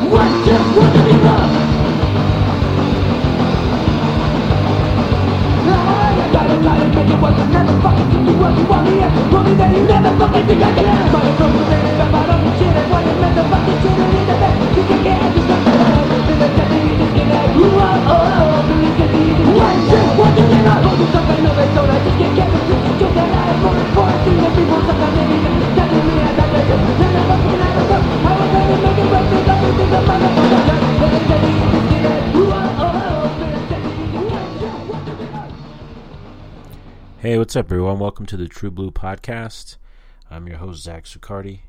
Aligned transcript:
What 0.00 0.32
just 0.44 0.74
to 0.94 1.04
be 1.04 1.12
make 6.94 7.10
it 7.10 7.20
work, 7.20 7.36
I 7.36 7.46
never 7.52 7.80
fucking 7.82 8.10
you 8.26 8.34
what 8.40 8.58
you 8.58 8.64
want 8.64 8.84
me 8.88 9.00
at. 9.00 9.30
Told 9.30 9.46
that 9.54 9.76
you 9.76 9.84
never 9.84 10.16
fucking 10.18 10.46
think 10.46 10.62
I 10.62 10.74
can 10.74 10.84
have. 10.86 11.12
But 11.12 11.26
it's 11.26 11.40
over 11.40 11.64
there, 11.68 12.06
if 12.06 12.14
I 12.14 12.26
don't 12.26 12.58
shit, 12.58 12.76
I 12.76 12.90
want 12.90 13.06
to 13.06 13.14
make 13.20 13.34
the 13.34 13.44
fucking 13.44 13.82
shit 13.82 14.09
Hey, 37.20 37.36
what's 37.36 37.54
up, 37.54 37.66
everyone? 37.66 37.98
Welcome 37.98 38.24
to 38.24 38.36
the 38.38 38.48
True 38.48 38.70
Blue 38.70 38.90
Podcast. 38.90 39.76
I'm 40.30 40.46
your 40.46 40.56
host, 40.56 40.82
Zach 40.82 41.04
Sucardi. 41.04 41.60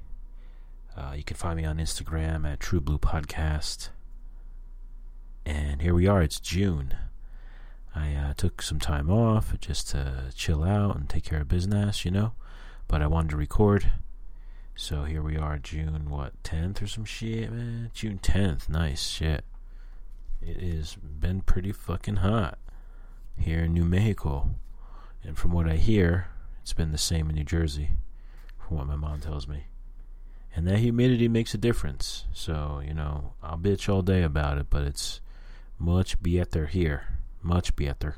Uh, 0.96 1.12
you 1.14 1.26
can 1.26 1.36
find 1.36 1.58
me 1.58 1.66
on 1.66 1.76
Instagram 1.76 2.50
at 2.50 2.62
True 2.62 2.80
Blue 2.80 2.98
Podcast. 2.98 3.90
And 5.46 5.82
here 5.82 5.94
we 5.94 6.08
are. 6.08 6.22
It's 6.22 6.40
June. 6.40 6.96
I 7.94 8.16
uh, 8.16 8.34
took 8.38 8.62
some 8.62 8.80
time 8.80 9.10
off 9.10 9.54
just 9.60 9.90
to 9.90 10.32
chill 10.34 10.64
out 10.64 10.96
and 10.96 11.10
take 11.10 11.26
care 11.26 11.42
of 11.42 11.50
business, 11.50 12.06
you 12.06 12.12
know. 12.12 12.32
But 12.88 13.02
I 13.02 13.08
wanted 13.08 13.32
to 13.32 13.36
record. 13.36 13.92
So 14.74 15.04
here 15.04 15.22
we 15.22 15.36
are, 15.36 15.58
June, 15.58 16.10
what, 16.10 16.42
10th 16.44 16.82
or 16.82 16.88
some 16.88 17.04
shit, 17.04 17.52
man? 17.52 17.92
June 17.94 18.20
10th. 18.24 18.70
Nice 18.70 19.06
shit. 19.06 19.44
It 20.42 20.62
has 20.62 20.96
been 20.96 21.42
pretty 21.42 21.74
fucking 21.74 22.18
hot 22.18 22.58
here 23.38 23.66
in 23.66 23.74
New 23.74 23.84
Mexico. 23.84 24.52
And 25.24 25.38
from 25.38 25.52
what 25.52 25.70
I 25.70 25.76
hear, 25.76 26.28
it's 26.62 26.74
been 26.74 26.92
the 26.92 26.98
same 26.98 27.30
in 27.30 27.36
New 27.36 27.44
Jersey, 27.44 27.92
from 28.58 28.78
what 28.78 28.88
my 28.88 28.96
mom 28.96 29.20
tells 29.20 29.48
me. 29.48 29.66
And 30.56 30.68
that 30.68 30.80
humidity 30.80 31.28
makes 31.28 31.54
a 31.54 31.58
difference. 31.58 32.26
So, 32.34 32.82
you 32.86 32.94
know, 32.94 33.34
I'll 33.42 33.58
bitch 33.58 33.88
all 33.88 34.02
day 34.02 34.24
about 34.24 34.58
it, 34.58 34.68
but 34.70 34.84
it's 34.84 35.22
much 35.80 36.22
better 36.22 36.68
here. 36.68 37.20
Much 37.42 37.76
better. 37.76 38.18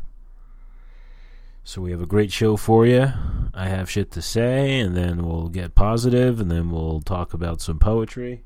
So 1.64 1.82
we 1.82 1.92
have 1.92 2.02
a 2.02 2.08
great 2.08 2.32
show 2.32 2.58
for 2.58 2.86
you. 2.86 3.14
I 3.54 3.68
have 3.68 3.90
shit 3.90 4.12
to 4.12 4.22
say, 4.22 4.80
and 4.80 4.98
then 4.98 5.26
we'll 5.26 5.48
get 5.48 5.76
positive, 5.76 6.42
and 6.42 6.52
then 6.52 6.72
we'll 6.72 7.00
talk 7.00 7.34
about 7.34 7.62
some 7.62 7.80
poetry, 7.80 8.44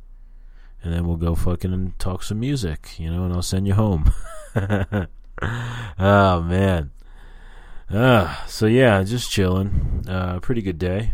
and 0.84 0.94
then 0.94 1.08
we'll 1.08 1.18
go 1.18 1.34
fucking 1.34 1.74
and 1.74 1.98
talk 1.98 2.22
some 2.22 2.40
music, 2.40 3.00
you 3.00 3.10
know, 3.10 3.24
and 3.24 3.34
I'll 3.34 3.42
send 3.42 3.68
you 3.68 3.74
home. 3.74 4.14
oh, 4.56 6.42
man. 6.42 6.92
Uh, 7.90 8.46
so 8.46 8.66
yeah, 8.66 9.02
just 9.04 9.32
chilling. 9.32 10.04
Uh, 10.08 10.40
pretty 10.40 10.62
good 10.62 10.78
day. 10.78 11.14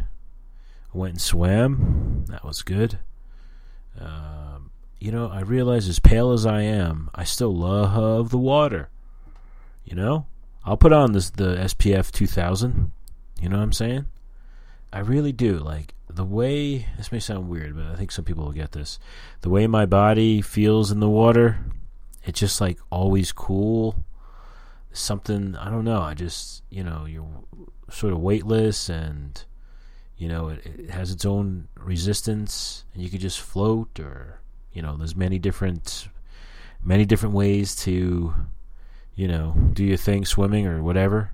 Went 0.93 1.13
and 1.13 1.21
swam. 1.21 2.25
That 2.29 2.43
was 2.43 2.61
good. 2.61 2.99
Um, 3.99 4.71
you 4.99 5.11
know, 5.11 5.27
I 5.27 5.41
realize 5.41 5.87
as 5.87 5.99
pale 5.99 6.31
as 6.31 6.45
I 6.45 6.61
am, 6.61 7.09
I 7.13 7.23
still 7.23 7.55
love 7.55 8.29
the 8.29 8.37
water. 8.37 8.89
You 9.85 9.95
know, 9.95 10.25
I'll 10.65 10.77
put 10.77 10.93
on 10.93 11.11
this 11.11 11.29
the 11.29 11.55
SPF 11.55 12.11
2000. 12.11 12.91
You 13.41 13.49
know 13.49 13.57
what 13.57 13.63
I'm 13.63 13.73
saying? 13.73 14.05
I 14.91 14.99
really 14.99 15.31
do. 15.31 15.57
Like 15.57 15.93
the 16.09 16.25
way 16.25 16.87
this 16.97 17.11
may 17.11 17.19
sound 17.19 17.49
weird, 17.49 17.75
but 17.75 17.85
I 17.85 17.95
think 17.95 18.11
some 18.11 18.25
people 18.25 18.45
will 18.45 18.51
get 18.51 18.71
this. 18.71 18.99
The 19.41 19.49
way 19.49 19.67
my 19.67 19.85
body 19.85 20.41
feels 20.41 20.91
in 20.91 20.99
the 20.99 21.09
water, 21.09 21.57
it's 22.23 22.39
just 22.39 22.61
like 22.61 22.79
always 22.89 23.31
cool 23.31 24.03
something 24.93 25.55
I 25.55 25.69
don't 25.69 25.83
know. 25.83 26.01
I 26.01 26.13
just 26.13 26.63
you 26.69 26.83
know 26.83 27.05
you're 27.05 27.27
sort 27.89 28.13
of 28.13 28.19
weightless 28.19 28.89
and 28.89 29.43
you 30.17 30.27
know 30.27 30.49
it, 30.49 30.65
it 30.65 30.89
has 30.91 31.11
its 31.11 31.25
own 31.25 31.67
resistance 31.75 32.85
and 32.93 33.03
you 33.03 33.09
could 33.09 33.19
just 33.19 33.41
float 33.41 33.99
or 33.99 34.39
you 34.71 34.81
know 34.81 34.95
there's 34.95 35.15
many 35.15 35.39
different 35.39 36.07
many 36.83 37.05
different 37.05 37.35
ways 37.35 37.75
to 37.75 38.33
you 39.15 39.27
know 39.27 39.55
do 39.73 39.83
your 39.83 39.97
thing 39.97 40.25
swimming 40.25 40.65
or 40.65 40.81
whatever. 40.81 41.31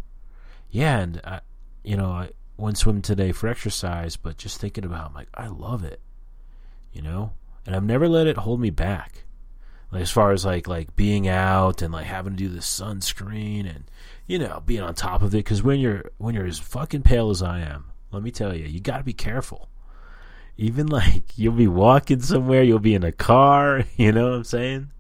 Yeah, 0.72 1.00
and 1.00 1.22
I 1.24 1.42
you 1.84 1.98
know 1.98 2.10
I 2.10 2.30
went 2.58 2.78
swimming 2.78 3.02
today 3.02 3.32
for 3.32 3.48
exercise, 3.48 4.16
but 4.16 4.38
just 4.38 4.60
thinking 4.60 4.86
about 4.86 5.06
it, 5.06 5.10
I'm 5.10 5.14
like 5.14 5.30
I 5.34 5.48
love 5.48 5.84
it, 5.84 6.02
you 6.94 7.02
know, 7.02 7.34
and 7.66 7.76
I've 7.76 7.84
never 7.84 8.08
let 8.08 8.28
it 8.28 8.38
hold 8.38 8.60
me 8.60 8.70
back 8.70 9.24
like 9.92 10.02
as 10.02 10.12
far 10.12 10.32
as 10.32 10.46
like 10.46 10.68
like 10.68 10.96
being 10.96 11.28
out 11.28 11.82
and 11.82 11.94
like 11.94 12.06
having 12.06 12.34
to 12.34 12.38
do 12.38 12.50
the 12.50 12.60
sunscreen 12.60 13.68
and 13.70 13.86
you 14.28 14.38
know 14.38 14.62
being 14.66 14.82
on 14.82 14.94
top 14.94 15.22
of 15.22 15.34
it 15.34 15.38
because 15.38 15.64
when 15.64 15.80
you're 15.80 16.12
when 16.18 16.36
you're 16.36 16.46
as 16.46 16.60
fucking 16.60 17.04
pale 17.04 17.30
as 17.30 17.42
I 17.42 17.60
am, 17.62 17.92
let 18.12 18.24
me 18.24 18.32
tell 18.32 18.56
you, 18.56 18.66
you 18.66 18.80
got 18.80 18.98
to 18.98 19.04
be 19.04 19.14
careful. 19.14 19.70
Even 20.58 20.88
like 20.88 21.38
you'll 21.38 21.54
be 21.54 21.68
walking 21.68 22.22
somewhere, 22.22 22.64
you'll 22.64 22.80
be 22.80 22.96
in 22.96 23.04
a 23.04 23.12
car, 23.12 23.84
you 23.96 24.12
know 24.12 24.30
what 24.30 24.36
I'm 24.36 24.44
saying, 24.44 24.92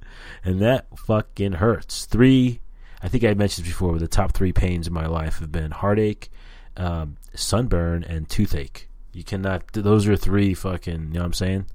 and 0.44 0.62
that 0.62 0.88
fucking 0.98 1.54
hurts. 1.54 2.06
Three, 2.06 2.62
I 3.02 3.08
think 3.08 3.24
I 3.24 3.34
mentioned 3.34 3.68
before, 3.68 4.00
the 4.00 4.08
top 4.08 4.34
three 4.34 4.54
pains 4.54 4.88
in 4.88 4.94
my 4.94 5.06
life 5.06 5.40
have 5.40 5.52
been 5.52 5.72
heartache, 5.72 6.30
um, 6.78 7.18
sunburn, 7.36 8.04
and 8.04 8.28
toothache. 8.28 8.90
You 9.14 9.24
cannot; 9.24 9.72
those 9.74 10.08
are 10.08 10.16
three 10.16 10.54
fucking. 10.54 10.94
You 10.94 11.14
know 11.14 11.20
what 11.20 11.26
I'm 11.26 11.34
saying? 11.34 11.66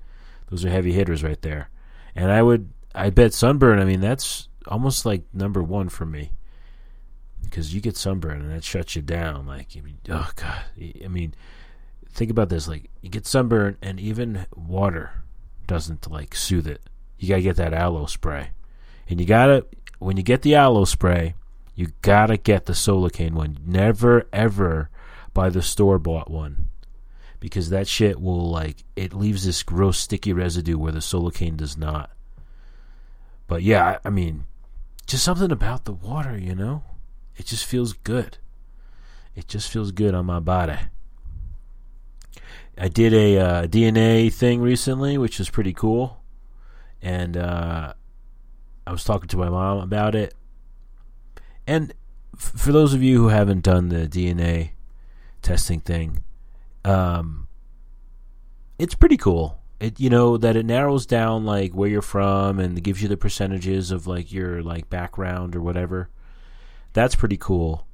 Those 0.50 0.64
are 0.64 0.70
heavy 0.70 0.92
hitters 0.92 1.22
right 1.22 1.40
there. 1.42 1.70
And 2.16 2.30
I 2.30 2.42
would 2.42 2.70
I 2.94 3.10
bet 3.10 3.32
sunburn. 3.34 3.80
I 3.80 3.84
mean, 3.84 4.00
that's 4.00 4.48
almost 4.66 5.04
like 5.04 5.22
number 5.32 5.62
one 5.62 5.88
for 5.88 6.06
me 6.06 6.32
because 7.42 7.74
you 7.74 7.80
get 7.80 7.96
sunburn 7.96 8.40
and 8.40 8.50
that 8.50 8.64
shuts 8.64 8.96
you 8.96 9.02
down. 9.02 9.46
Like, 9.46 9.68
oh 10.08 10.30
god, 10.36 10.62
I 11.04 11.08
mean, 11.08 11.34
think 12.10 12.30
about 12.30 12.48
this. 12.48 12.68
Like, 12.68 12.90
you 13.00 13.10
get 13.10 13.26
sunburn 13.26 13.76
and 13.82 13.98
even 13.98 14.46
water 14.54 15.22
doesn't 15.66 16.10
like 16.10 16.34
soothe 16.34 16.66
it. 16.66 16.82
You 17.18 17.28
gotta 17.28 17.42
get 17.42 17.56
that 17.56 17.74
aloe 17.74 18.06
spray, 18.06 18.50
and 19.08 19.20
you 19.20 19.26
gotta 19.26 19.66
when 19.98 20.16
you 20.16 20.22
get 20.22 20.42
the 20.42 20.54
aloe 20.54 20.84
spray, 20.84 21.34
you 21.74 21.88
gotta 22.02 22.36
get 22.36 22.66
the 22.66 22.72
Solarcaine 22.72 23.32
one. 23.32 23.58
Never 23.64 24.26
ever 24.32 24.90
buy 25.32 25.50
the 25.50 25.62
store 25.62 25.98
bought 25.98 26.30
one 26.30 26.68
because 27.40 27.70
that 27.70 27.88
shit 27.88 28.20
will 28.20 28.50
like 28.50 28.84
it 28.96 29.12
leaves 29.12 29.44
this 29.44 29.62
gross 29.62 29.98
sticky 29.98 30.32
residue 30.32 30.78
where 30.78 30.92
the 30.92 31.00
Solarcaine 31.00 31.56
does 31.56 31.76
not. 31.76 32.10
But 33.46 33.62
yeah, 33.62 33.98
I, 34.04 34.08
I 34.08 34.10
mean, 34.10 34.44
just 35.06 35.24
something 35.24 35.50
about 35.52 35.84
the 35.84 35.92
water, 35.92 36.36
you 36.38 36.54
know? 36.54 36.82
It 37.36 37.46
just 37.46 37.64
feels 37.64 37.92
good. 37.92 38.38
It 39.34 39.48
just 39.48 39.70
feels 39.70 39.90
good 39.92 40.14
on 40.14 40.26
my 40.26 40.40
body. 40.40 40.78
I 42.78 42.88
did 42.88 43.12
a 43.12 43.38
uh, 43.38 43.66
DNA 43.66 44.32
thing 44.32 44.60
recently, 44.60 45.18
which 45.18 45.38
was 45.38 45.50
pretty 45.50 45.72
cool. 45.72 46.22
And 47.02 47.36
uh, 47.36 47.94
I 48.86 48.92
was 48.92 49.04
talking 49.04 49.28
to 49.28 49.36
my 49.36 49.48
mom 49.48 49.78
about 49.78 50.14
it. 50.14 50.34
And 51.66 51.92
f- 52.34 52.52
for 52.56 52.72
those 52.72 52.94
of 52.94 53.02
you 53.02 53.18
who 53.18 53.28
haven't 53.28 53.62
done 53.62 53.88
the 53.88 54.08
DNA 54.08 54.70
testing 55.42 55.80
thing, 55.80 56.24
um, 56.84 57.46
it's 58.78 58.94
pretty 58.94 59.16
cool 59.16 59.60
it 59.80 59.98
you 60.00 60.08
know 60.08 60.36
that 60.36 60.56
it 60.56 60.66
narrows 60.66 61.06
down 61.06 61.44
like 61.44 61.72
where 61.72 61.88
you're 61.88 62.02
from 62.02 62.58
and 62.58 62.82
gives 62.82 63.02
you 63.02 63.08
the 63.08 63.16
percentages 63.16 63.90
of 63.90 64.06
like 64.06 64.32
your 64.32 64.62
like 64.62 64.88
background 64.88 65.56
or 65.56 65.60
whatever. 65.60 66.08
That's 66.92 67.14
pretty 67.14 67.36
cool. 67.36 67.86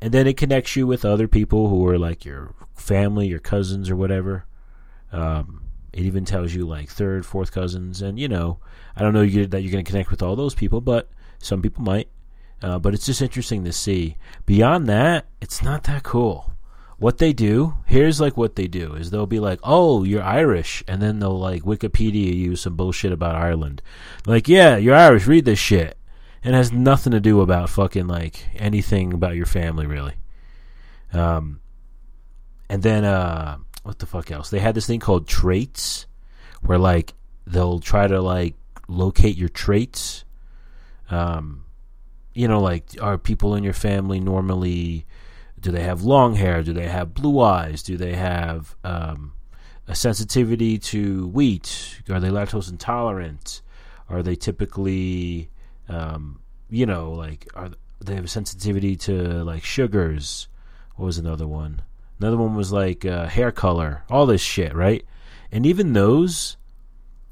And 0.00 0.12
then 0.12 0.26
it 0.26 0.36
connects 0.36 0.76
you 0.76 0.86
with 0.86 1.04
other 1.04 1.28
people 1.28 1.68
who 1.68 1.86
are 1.88 1.98
like 1.98 2.24
your 2.24 2.54
family, 2.74 3.28
your 3.28 3.38
cousins 3.38 3.90
or 3.90 3.96
whatever. 3.96 4.46
Um, 5.12 5.62
it 5.92 6.02
even 6.02 6.24
tells 6.24 6.52
you 6.52 6.66
like 6.66 6.88
third, 6.88 7.24
fourth 7.24 7.52
cousins, 7.52 8.02
and 8.02 8.18
you 8.18 8.28
know, 8.28 8.58
I 8.94 9.02
don't 9.02 9.14
know 9.14 9.22
you, 9.22 9.46
that 9.46 9.62
you're 9.62 9.72
going 9.72 9.84
to 9.84 9.90
connect 9.90 10.10
with 10.10 10.22
all 10.22 10.36
those 10.36 10.54
people, 10.54 10.80
but 10.80 11.08
some 11.38 11.62
people 11.62 11.82
might. 11.82 12.08
Uh, 12.62 12.78
but 12.78 12.94
it's 12.94 13.06
just 13.06 13.22
interesting 13.22 13.64
to 13.64 13.72
see. 13.72 14.16
Beyond 14.46 14.86
that, 14.88 15.26
it's 15.40 15.62
not 15.62 15.84
that 15.84 16.02
cool 16.02 16.55
what 16.98 17.18
they 17.18 17.32
do 17.32 17.74
here's 17.84 18.20
like 18.20 18.36
what 18.36 18.56
they 18.56 18.66
do 18.66 18.94
is 18.94 19.10
they'll 19.10 19.26
be 19.26 19.40
like 19.40 19.60
oh 19.62 20.02
you're 20.04 20.22
irish 20.22 20.82
and 20.88 21.02
then 21.02 21.18
they'll 21.18 21.38
like 21.38 21.62
wikipedia 21.62 22.34
you 22.34 22.56
some 22.56 22.74
bullshit 22.76 23.12
about 23.12 23.34
ireland. 23.34 23.82
Like 24.26 24.48
yeah 24.48 24.76
you're 24.76 24.94
irish 24.94 25.26
read 25.26 25.44
this 25.44 25.58
shit. 25.58 25.96
And 26.42 26.54
it 26.54 26.58
has 26.58 26.72
nothing 26.72 27.10
to 27.10 27.20
do 27.20 27.40
about 27.40 27.70
fucking 27.70 28.06
like 28.06 28.46
anything 28.54 29.12
about 29.12 29.36
your 29.36 29.46
family 29.46 29.86
really. 29.86 30.14
Um 31.12 31.60
and 32.68 32.82
then 32.82 33.04
uh 33.04 33.58
what 33.82 33.98
the 33.98 34.06
fuck 34.06 34.30
else? 34.30 34.50
They 34.50 34.58
had 34.58 34.74
this 34.74 34.86
thing 34.86 35.00
called 35.00 35.28
traits 35.28 36.06
where 36.62 36.78
like 36.78 37.14
they'll 37.46 37.78
try 37.78 38.06
to 38.06 38.20
like 38.20 38.54
locate 38.88 39.36
your 39.36 39.50
traits. 39.50 40.24
Um 41.10 41.64
you 42.32 42.48
know 42.48 42.60
like 42.60 42.84
are 43.02 43.18
people 43.18 43.54
in 43.54 43.64
your 43.64 43.72
family 43.72 44.18
normally 44.18 45.04
do 45.60 45.70
they 45.70 45.82
have 45.82 46.02
long 46.02 46.34
hair? 46.34 46.62
Do 46.62 46.72
they 46.72 46.88
have 46.88 47.14
blue 47.14 47.40
eyes? 47.40 47.82
Do 47.82 47.96
they 47.96 48.14
have 48.14 48.76
um, 48.84 49.32
a 49.88 49.94
sensitivity 49.94 50.78
to 50.78 51.28
wheat? 51.28 52.02
Are 52.08 52.20
they 52.20 52.28
lactose 52.28 52.70
intolerant? 52.70 53.62
Are 54.08 54.22
they 54.22 54.36
typically, 54.36 55.50
um, 55.88 56.40
you 56.70 56.86
know, 56.86 57.12
like 57.12 57.48
are 57.54 57.70
they 58.00 58.14
have 58.14 58.24
a 58.24 58.28
sensitivity 58.28 58.96
to 58.96 59.44
like 59.44 59.64
sugars? 59.64 60.48
What 60.96 61.06
was 61.06 61.18
another 61.18 61.46
one? 61.46 61.82
Another 62.20 62.36
one 62.36 62.54
was 62.54 62.72
like 62.72 63.04
uh, 63.04 63.26
hair 63.26 63.52
color, 63.52 64.04
all 64.10 64.26
this 64.26 64.40
shit, 64.40 64.74
right? 64.74 65.04
And 65.52 65.66
even 65.66 65.92
those, 65.92 66.56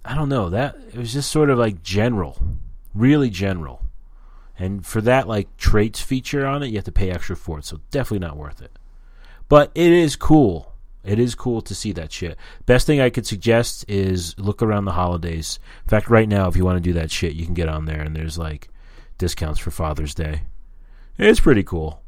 I 0.04 0.14
don't 0.14 0.28
know. 0.28 0.50
That 0.50 0.76
it 0.88 0.96
was 0.96 1.12
just 1.12 1.30
sort 1.30 1.50
of 1.50 1.58
like 1.58 1.82
general, 1.82 2.38
really 2.94 3.30
general. 3.30 3.83
And 4.58 4.86
for 4.86 5.00
that 5.00 5.26
like 5.26 5.56
traits 5.56 6.00
feature 6.00 6.46
on 6.46 6.62
it, 6.62 6.68
you 6.68 6.76
have 6.76 6.84
to 6.84 6.92
pay 6.92 7.10
extra 7.10 7.36
for 7.36 7.58
it. 7.58 7.64
So 7.64 7.80
definitely 7.90 8.26
not 8.26 8.36
worth 8.36 8.62
it. 8.62 8.72
But 9.48 9.70
it 9.74 9.92
is 9.92 10.16
cool. 10.16 10.72
It 11.04 11.18
is 11.18 11.34
cool 11.34 11.60
to 11.62 11.74
see 11.74 11.92
that 11.92 12.12
shit. 12.12 12.38
Best 12.64 12.86
thing 12.86 13.00
I 13.00 13.10
could 13.10 13.26
suggest 13.26 13.84
is 13.88 14.38
look 14.38 14.62
around 14.62 14.86
the 14.86 14.92
holidays. 14.92 15.58
In 15.84 15.90
fact, 15.90 16.08
right 16.08 16.28
now, 16.28 16.48
if 16.48 16.56
you 16.56 16.64
want 16.64 16.76
to 16.76 16.80
do 16.80 16.94
that 16.94 17.10
shit, 17.10 17.34
you 17.34 17.44
can 17.44 17.54
get 17.54 17.68
on 17.68 17.84
there 17.84 18.00
and 18.00 18.16
there's 18.16 18.38
like 18.38 18.68
discounts 19.18 19.60
for 19.60 19.70
Father's 19.70 20.14
Day. 20.14 20.42
It's 21.18 21.40
pretty 21.40 21.62
cool. 21.62 22.02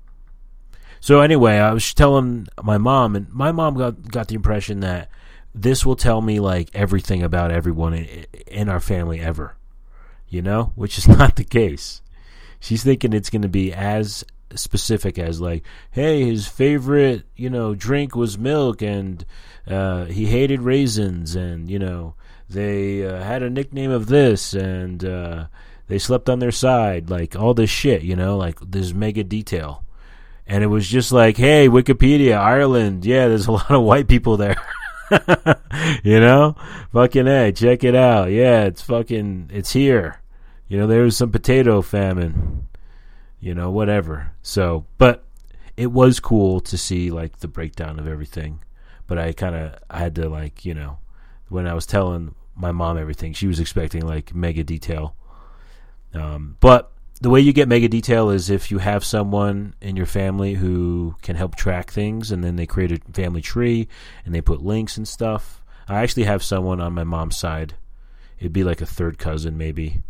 So 1.01 1.21
anyway, 1.21 1.59
I 1.59 1.73
was 1.73 1.93
telling 1.95 2.49
my 2.63 2.79
mom, 2.79 3.15
and 3.15 3.31
my 3.33 3.53
mom 3.53 3.77
got 3.77 4.11
got 4.11 4.29
the 4.29 4.35
impression 4.35 4.81
that 4.81 5.09
this 5.55 5.87
will 5.87 5.97
tell 5.97 6.21
me 6.21 6.41
like 6.41 6.71
everything 6.75 7.23
about 7.23 7.51
everyone 7.51 7.95
in, 7.95 8.27
in 8.47 8.69
our 8.69 8.81
family 8.81 9.21
ever, 9.21 9.57
you 10.29 10.43
know, 10.43 10.73
which 10.75 10.99
is 10.99 11.07
not 11.19 11.37
the 11.37 11.45
case. 11.45 12.03
She's 12.61 12.83
thinking 12.83 13.13
it's 13.13 13.31
going 13.31 13.43
to 13.43 13.49
be 13.49 13.73
as 13.73 14.25
specific 14.55 15.19
as 15.19 15.41
like, 15.41 15.65
hey, 15.91 16.25
his 16.25 16.47
favorite, 16.47 17.25
you 17.37 17.51
know, 17.51 17.75
drink 17.75 18.15
was 18.15 18.39
milk, 18.39 18.83
and 18.83 19.25
uh, 19.67 20.05
he 20.07 20.27
hated 20.27 20.61
raisins, 20.61 21.35
and 21.35 21.71
you 21.71 21.79
know, 21.79 22.15
they 22.49 23.07
uh, 23.07 23.23
had 23.23 23.43
a 23.43 23.51
nickname 23.51 23.91
of 23.91 24.07
this, 24.07 24.55
and 24.55 25.05
uh, 25.05 25.47
they 25.89 25.99
slept 25.99 26.29
on 26.29 26.39
their 26.39 26.53
side, 26.53 27.11
like 27.11 27.37
all 27.37 27.55
this 27.55 27.71
shit, 27.71 28.03
you 28.03 28.17
know, 28.17 28.37
like 28.37 28.59
this 28.61 28.93
mega 28.93 29.25
detail. 29.25 29.85
And 30.47 30.63
it 30.63 30.69
was 30.69 30.89
just 30.89 31.11
like, 31.11 31.37
hey, 31.37 31.69
Wikipedia, 31.69 32.37
Ireland, 32.37 33.05
yeah, 33.05 33.29
there's 33.29 33.49
a 33.49 33.53
lot 33.53 33.71
of 33.71 33.83
white 33.83 34.09
people 34.09 34.37
there. 34.37 34.57
you 36.05 36.21
know, 36.21 36.57
fucking 36.93 37.27
hey, 37.27 37.53
check 37.53 37.85
it 37.85 37.95
out. 37.95 38.31
Yeah, 38.31 38.65
it's 38.65 38.83
fucking, 38.83 39.51
it's 39.53 39.73
here. 39.73 40.21
You 40.69 40.79
know, 40.79 40.87
there 40.87 41.03
was 41.03 41.17
some 41.17 41.31
potato 41.31 41.83
famine 41.83 42.67
you 43.41 43.55
know, 43.55 43.71
whatever. 43.71 44.33
So, 44.43 44.87
but 44.99 45.25
it 45.77 45.93
was 45.93 46.21
cool 46.21 46.61
to 46.61 46.79
see 46.79 47.11
like 47.11 47.39
the 47.39 47.49
breakdown 47.49 47.99
of 47.99 48.09
everything. 48.09 48.61
But 49.07 49.19
I 49.19 49.33
kind 49.33 49.55
of 49.55 49.79
I 49.89 49.99
had 49.99 50.15
to 50.17 50.29
like 50.29 50.65
you 50.65 50.75
know 50.75 50.99
when 51.49 51.67
I 51.67 51.75
was 51.75 51.87
telling 51.87 52.35
my 52.55 52.73
mom 52.73 52.99
everything, 52.99 53.33
she 53.33 53.47
was 53.47 53.61
expecting 53.61 54.05
like 54.05 54.35
mega 54.35 54.65
detail. 54.65 55.15
Um, 56.15 56.57
but 56.61 56.91
the 57.21 57.31
way 57.31 57.41
you 57.41 57.53
get 57.53 57.69
mega 57.69 57.89
detail 57.89 58.31
is 58.31 58.51
if 58.51 58.71
you 58.71 58.79
have 58.79 59.05
someone 59.05 59.75
in 59.81 59.97
your 59.97 60.07
family 60.07 60.55
who 60.55 61.15
can 61.23 61.37
help 61.37 61.55
track 61.55 61.91
things, 61.91 62.33
and 62.33 62.43
then 62.43 62.57
they 62.57 62.67
create 62.67 62.93
a 62.93 63.13
family 63.13 63.43
tree 63.43 63.87
and 64.25 64.35
they 64.35 64.41
put 64.41 64.63
links 64.63 64.97
and 64.97 65.07
stuff. 65.07 65.63
I 65.89 66.03
actually 66.03 66.25
have 66.25 66.43
someone 66.43 66.81
on 66.81 66.95
my 66.95 67.05
mom's 67.05 67.37
side. 67.37 67.75
It'd 68.41 68.53
be 68.53 68.65
like 68.65 68.81
a 68.81 68.87
third 68.87 69.19
cousin, 69.19 69.57
maybe 69.57 70.03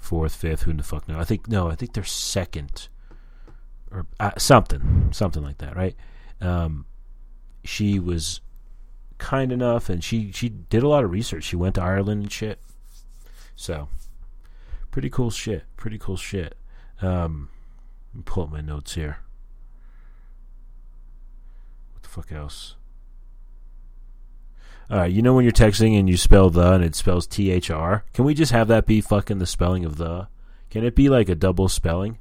fourth, 0.00 0.34
fifth, 0.34 0.62
who 0.62 0.72
the 0.72 0.82
fuck 0.82 1.08
knows? 1.08 1.18
I 1.18 1.24
think 1.24 1.48
no, 1.48 1.70
I 1.70 1.74
think 1.74 1.92
they're 1.92 2.04
second 2.04 2.88
or 3.90 4.06
uh, 4.20 4.32
something, 4.36 5.08
something 5.12 5.42
like 5.42 5.58
that, 5.58 5.76
right? 5.76 5.96
Um, 6.40 6.86
she 7.64 7.98
was 7.98 8.40
kind 9.18 9.52
enough, 9.52 9.88
and 9.88 10.02
she 10.02 10.32
she 10.32 10.48
did 10.48 10.82
a 10.82 10.88
lot 10.88 11.04
of 11.04 11.10
research. 11.10 11.44
She 11.44 11.56
went 11.56 11.74
to 11.76 11.82
Ireland 11.82 12.22
and 12.22 12.32
shit. 12.32 12.60
So, 13.56 13.88
pretty 14.90 15.10
cool 15.10 15.30
shit. 15.30 15.64
Pretty 15.76 15.98
cool 15.98 16.16
shit. 16.16 16.56
Um, 17.02 17.50
pull 18.24 18.44
up 18.44 18.50
my 18.50 18.60
notes 18.60 18.94
here. 18.94 19.18
What 21.92 22.02
the 22.02 22.08
fuck 22.08 22.32
else? 22.32 22.76
All 24.90 24.96
right, 24.96 25.12
you 25.12 25.20
know 25.20 25.34
when 25.34 25.44
you're 25.44 25.52
texting 25.52 25.98
and 25.98 26.08
you 26.08 26.16
spell 26.16 26.48
the 26.48 26.72
and 26.72 26.82
it 26.82 26.94
spells 26.94 27.26
T 27.26 27.50
H 27.50 27.70
R? 27.70 28.04
Can 28.14 28.24
we 28.24 28.32
just 28.32 28.52
have 28.52 28.68
that 28.68 28.86
be 28.86 29.00
fucking 29.00 29.38
the 29.38 29.46
spelling 29.46 29.84
of 29.84 29.96
the? 29.96 30.28
Can 30.70 30.84
it 30.84 30.94
be 30.94 31.08
like 31.08 31.28
a 31.28 31.34
double 31.34 31.68
spelling? 31.68 32.18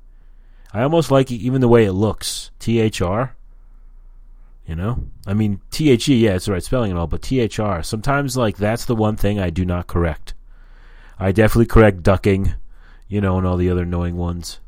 I 0.73 0.81
almost 0.81 1.09
like 1.09 1.31
even 1.31 1.61
the 1.61 1.67
way 1.69 1.85
it 1.85 1.93
looks. 1.93 2.51
T 2.59 2.79
H 2.79 3.01
R. 3.01 3.35
You 4.65 4.75
know? 4.75 5.05
I 5.25 5.33
mean, 5.33 5.61
T 5.71 5.91
H 5.91 6.09
E, 6.09 6.15
yeah, 6.15 6.35
it's 6.35 6.45
the 6.45 6.51
right 6.51 6.63
spelling 6.63 6.91
and 6.91 6.99
all, 6.99 7.07
but 7.07 7.21
T 7.21 7.39
H 7.39 7.57
R. 7.57 7.81
Sometimes, 7.83 8.35
like, 8.35 8.57
that's 8.57 8.83
the 8.83 8.95
one 8.95 9.15
thing 9.15 9.39
I 9.39 9.49
do 9.49 9.63
not 9.63 9.87
correct. 9.87 10.33
I 11.17 11.31
definitely 11.31 11.67
correct 11.67 12.03
ducking, 12.03 12.53
you 13.07 13.21
know, 13.21 13.37
and 13.37 13.47
all 13.47 13.55
the 13.55 13.69
other 13.69 13.83
annoying 13.83 14.17
ones. 14.17 14.59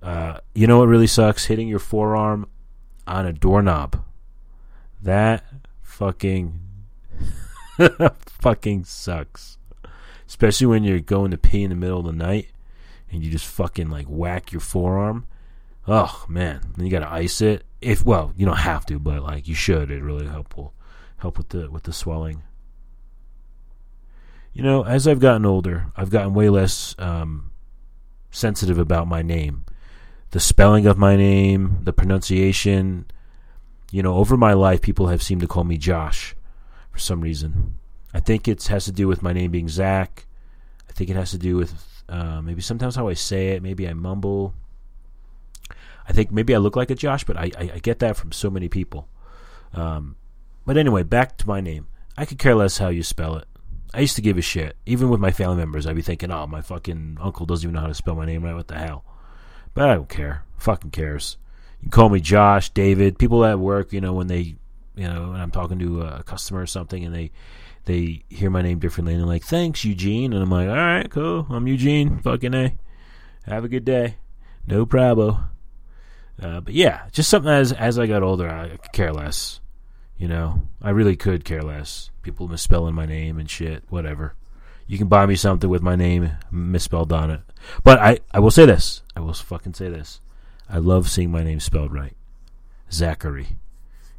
Uh, 0.00 0.38
you 0.54 0.68
know 0.68 0.78
what 0.78 0.88
really 0.88 1.08
sucks? 1.08 1.46
Hitting 1.46 1.66
your 1.66 1.80
forearm 1.80 2.48
on 3.04 3.26
a 3.26 3.32
doorknob. 3.32 4.00
That 5.02 5.44
fucking 5.96 6.60
fucking 8.40 8.84
sucks. 8.84 9.58
Especially 10.26 10.66
when 10.66 10.84
you're 10.84 11.00
going 11.00 11.30
to 11.30 11.38
pee 11.38 11.62
in 11.62 11.70
the 11.70 11.76
middle 11.76 12.00
of 12.00 12.06
the 12.06 12.12
night 12.12 12.50
and 13.10 13.24
you 13.24 13.30
just 13.30 13.46
fucking 13.46 13.88
like 13.88 14.06
whack 14.06 14.52
your 14.52 14.60
forearm. 14.60 15.26
Oh 15.88 16.26
man, 16.28 16.72
then 16.76 16.84
you 16.84 16.90
gotta 16.90 17.10
ice 17.10 17.40
it. 17.40 17.64
If 17.80 18.04
well, 18.04 18.32
you 18.36 18.44
don't 18.44 18.56
have 18.56 18.84
to, 18.86 18.98
but 18.98 19.22
like 19.22 19.46
you 19.46 19.54
should. 19.54 19.90
It 19.90 20.02
really 20.02 20.26
helpful 20.26 20.74
help 21.18 21.38
with 21.38 21.50
the 21.50 21.70
with 21.70 21.84
the 21.84 21.92
swelling. 21.92 22.42
You 24.52 24.62
know, 24.62 24.84
as 24.84 25.06
I've 25.06 25.20
gotten 25.20 25.46
older, 25.46 25.92
I've 25.96 26.10
gotten 26.10 26.34
way 26.34 26.48
less 26.48 26.94
um, 26.98 27.52
sensitive 28.30 28.78
about 28.78 29.06
my 29.06 29.22
name, 29.22 29.64
the 30.30 30.40
spelling 30.40 30.86
of 30.86 30.98
my 30.98 31.14
name, 31.14 31.78
the 31.82 31.92
pronunciation, 31.92 33.06
you 33.90 34.02
know, 34.02 34.14
over 34.14 34.36
my 34.36 34.52
life, 34.52 34.82
people 34.82 35.08
have 35.08 35.22
seemed 35.22 35.40
to 35.42 35.46
call 35.46 35.64
me 35.64 35.78
Josh 35.78 36.34
for 36.90 36.98
some 36.98 37.20
reason. 37.20 37.78
I 38.12 38.20
think 38.20 38.48
it 38.48 38.64
has 38.64 38.86
to 38.86 38.92
do 38.92 39.08
with 39.08 39.22
my 39.22 39.32
name 39.32 39.50
being 39.50 39.68
Zach. 39.68 40.26
I 40.88 40.92
think 40.92 41.10
it 41.10 41.16
has 41.16 41.30
to 41.32 41.38
do 41.38 41.56
with 41.56 41.74
uh, 42.08 42.40
maybe 42.40 42.62
sometimes 42.62 42.96
how 42.96 43.08
I 43.08 43.14
say 43.14 43.48
it. 43.50 43.62
Maybe 43.62 43.88
I 43.88 43.92
mumble. 43.92 44.54
I 46.08 46.12
think 46.12 46.30
maybe 46.30 46.54
I 46.54 46.58
look 46.58 46.76
like 46.76 46.90
a 46.90 46.94
Josh, 46.94 47.24
but 47.24 47.36
I, 47.36 47.50
I, 47.58 47.70
I 47.74 47.78
get 47.78 47.98
that 47.98 48.16
from 48.16 48.32
so 48.32 48.48
many 48.48 48.68
people. 48.68 49.08
Um, 49.74 50.16
but 50.64 50.76
anyway, 50.76 51.02
back 51.02 51.36
to 51.38 51.46
my 51.46 51.60
name. 51.60 51.86
I 52.16 52.24
could 52.24 52.38
care 52.38 52.54
less 52.54 52.78
how 52.78 52.88
you 52.88 53.02
spell 53.02 53.36
it. 53.36 53.46
I 53.92 54.00
used 54.00 54.16
to 54.16 54.22
give 54.22 54.38
a 54.38 54.42
shit. 54.42 54.76
Even 54.86 55.10
with 55.10 55.20
my 55.20 55.30
family 55.30 55.56
members, 55.56 55.86
I'd 55.86 55.96
be 55.96 56.02
thinking, 56.02 56.30
oh, 56.30 56.46
my 56.46 56.60
fucking 56.60 57.18
uncle 57.20 57.46
doesn't 57.46 57.66
even 57.66 57.74
know 57.74 57.80
how 57.80 57.86
to 57.86 57.94
spell 57.94 58.14
my 58.14 58.26
name 58.26 58.44
right. 58.44 58.54
What 58.54 58.68
the 58.68 58.78
hell? 58.78 59.04
But 59.74 59.88
I 59.88 59.94
don't 59.94 60.08
care. 60.08 60.44
Fucking 60.58 60.90
cares. 60.90 61.36
You 61.82 61.90
call 61.90 62.08
me 62.08 62.20
Josh, 62.20 62.70
David. 62.70 63.18
People 63.18 63.44
at 63.44 63.58
work, 63.58 63.92
you 63.92 64.00
know, 64.00 64.12
when 64.12 64.26
they, 64.26 64.56
you 64.94 65.08
know, 65.08 65.30
when 65.30 65.40
I'm 65.40 65.50
talking 65.50 65.78
to 65.78 66.02
a 66.02 66.22
customer 66.22 66.62
or 66.62 66.66
something, 66.66 67.04
and 67.04 67.14
they 67.14 67.30
they 67.84 68.24
hear 68.28 68.50
my 68.50 68.62
name 68.62 68.78
differently, 68.78 69.14
and 69.14 69.22
they're 69.22 69.28
like, 69.28 69.44
"Thanks, 69.44 69.84
Eugene," 69.84 70.32
and 70.32 70.42
I'm 70.42 70.50
like, 70.50 70.68
"All 70.68 70.74
right, 70.74 71.10
cool. 71.10 71.46
I'm 71.50 71.66
Eugene. 71.66 72.18
Fucking 72.18 72.54
a. 72.54 72.74
Have 73.44 73.64
a 73.64 73.68
good 73.68 73.84
day. 73.84 74.16
No 74.66 74.84
problem." 74.84 75.50
Uh, 76.42 76.60
but 76.60 76.74
yeah, 76.74 77.06
just 77.12 77.30
something 77.30 77.50
as 77.50 77.72
as 77.72 77.98
I 77.98 78.06
got 78.06 78.22
older, 78.22 78.48
I 78.48 78.76
care 78.92 79.12
less. 79.12 79.60
You 80.18 80.28
know, 80.28 80.62
I 80.82 80.90
really 80.90 81.16
could 81.16 81.44
care 81.44 81.62
less. 81.62 82.10
People 82.22 82.48
misspelling 82.48 82.94
my 82.94 83.06
name 83.06 83.38
and 83.38 83.48
shit, 83.48 83.84
whatever. 83.88 84.34
You 84.86 84.98
can 84.98 85.08
buy 85.08 85.26
me 85.26 85.36
something 85.36 85.68
with 85.68 85.82
my 85.82 85.96
name 85.96 86.30
misspelled 86.50 87.12
on 87.12 87.30
it. 87.30 87.40
But 87.84 87.98
I, 87.98 88.20
I 88.32 88.38
will 88.38 88.50
say 88.50 88.66
this. 88.66 89.02
I 89.16 89.20
will 89.20 89.34
fucking 89.34 89.74
say 89.74 89.88
this. 89.88 90.20
I 90.68 90.78
love 90.78 91.08
seeing 91.08 91.30
my 91.30 91.42
name 91.42 91.60
spelled 91.60 91.92
right. 91.92 92.16
Zachary. 92.90 93.58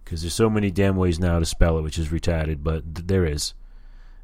Because 0.04 0.22
there's 0.22 0.34
so 0.34 0.50
many 0.50 0.72
damn 0.72 0.96
ways 0.96 1.20
now 1.20 1.40
to 1.40 1.46
spell 1.46 1.78
it, 1.78 1.82
which 1.82 1.98
is 1.98 2.08
retarded, 2.10 2.64
but 2.64 2.96
th- 2.96 3.08
there 3.08 3.26
is. 3.26 3.54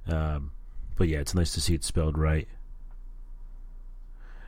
Um, 0.07 0.51
but 0.95 1.07
yeah, 1.07 1.19
it's 1.19 1.35
nice 1.35 1.53
to 1.53 1.61
see 1.61 1.73
it 1.73 1.83
spelled 1.83 2.17
right. 2.17 2.47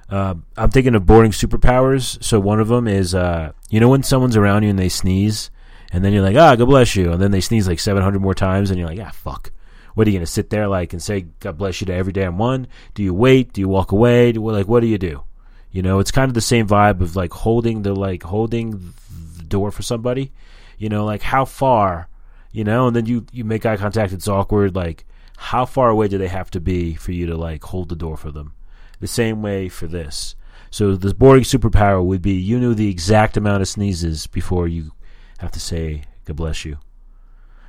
Uh, 0.10 0.36
I'm 0.56 0.70
thinking 0.70 0.96
of 0.96 1.06
boring 1.06 1.32
superpowers. 1.32 2.24
So 2.24 2.40
one 2.40 2.60
of 2.60 2.68
them 2.68 2.88
is, 2.88 3.14
uh, 3.14 3.52
you 3.70 3.80
know, 3.80 3.90
when 3.90 4.04
someone's 4.04 4.38
around 4.38 4.64
you 4.64 4.70
and 4.70 4.80
they 4.80 4.90
sneeze, 4.90 5.50
and 5.92 6.04
then 6.04 6.14
you're 6.14 6.24
like, 6.24 6.36
ah, 6.36 6.56
God 6.56 6.66
bless 6.68 6.96
you, 6.96 7.12
and 7.12 7.22
then 7.22 7.32
they 7.32 7.42
sneeze 7.42 7.68
like 7.68 7.80
700 7.80 8.22
more 8.22 8.34
times, 8.34 8.70
and 8.70 8.80
you're 8.80 8.88
like, 8.88 9.00
ah, 9.00 9.12
fuck. 9.12 9.52
What 9.94 10.08
are 10.08 10.10
you 10.12 10.18
gonna 10.18 10.26
sit 10.26 10.50
there 10.50 10.68
like 10.68 10.92
and 10.92 11.02
say 11.02 11.26
God 11.40 11.58
bless 11.58 11.80
you 11.80 11.88
to 11.88 11.94
every 11.94 12.12
damn 12.12 12.38
one? 12.38 12.68
Do 12.94 13.02
you 13.02 13.14
wait? 13.14 13.54
Do 13.54 13.62
you 13.62 13.70
walk 13.70 13.94
away? 13.94 14.34
Do, 14.34 14.46
like, 14.46 14.68
what 14.68 14.82
do 14.82 14.88
you 14.88 14.98
do? 14.98 15.24
You 15.76 15.82
know, 15.82 16.00
it's 16.00 16.12
kind 16.12 16.30
of 16.30 16.34
the 16.34 16.40
same 16.40 16.70
vibe 16.70 17.02
of 17.02 17.18
like 17.18 17.34
holding 17.34 17.82
the 17.82 17.94
like 17.94 18.24
holding 18.24 18.94
the 19.36 19.44
door 19.44 19.72
for 19.72 19.84
somebody. 19.84 20.32
You 20.78 20.88
know, 20.88 21.04
like 21.04 21.22
how 21.22 21.44
far, 21.44 22.08
you 22.54 22.64
know, 22.64 22.88
and 22.88 22.96
then 22.96 23.08
you 23.08 23.26
you 23.34 23.44
make 23.44 23.66
eye 23.66 23.76
contact. 23.76 24.14
It's 24.14 24.30
awkward. 24.30 24.74
Like 24.74 25.04
how 25.36 25.66
far 25.66 25.90
away 25.90 26.08
do 26.08 26.18
they 26.18 26.30
have 26.30 26.50
to 26.52 26.62
be 26.62 26.96
for 26.96 27.12
you 27.12 27.26
to 27.26 27.36
like 27.36 27.62
hold 27.62 27.90
the 27.90 27.96
door 27.98 28.16
for 28.16 28.32
them? 28.32 28.54
The 29.02 29.08
same 29.08 29.42
way 29.42 29.68
for 29.68 29.86
this. 29.86 30.38
So 30.72 30.96
the 30.96 31.14
boring 31.14 31.44
superpower 31.44 32.02
would 32.02 32.22
be 32.22 32.36
you 32.36 32.58
knew 32.58 32.74
the 32.74 32.90
exact 32.90 33.36
amount 33.36 33.62
of 33.62 33.68
sneezes 33.68 34.28
before 34.28 34.70
you 34.70 34.94
have 35.40 35.52
to 35.52 35.60
say 35.60 36.04
God 36.24 36.38
bless 36.38 36.64
you. 36.64 36.78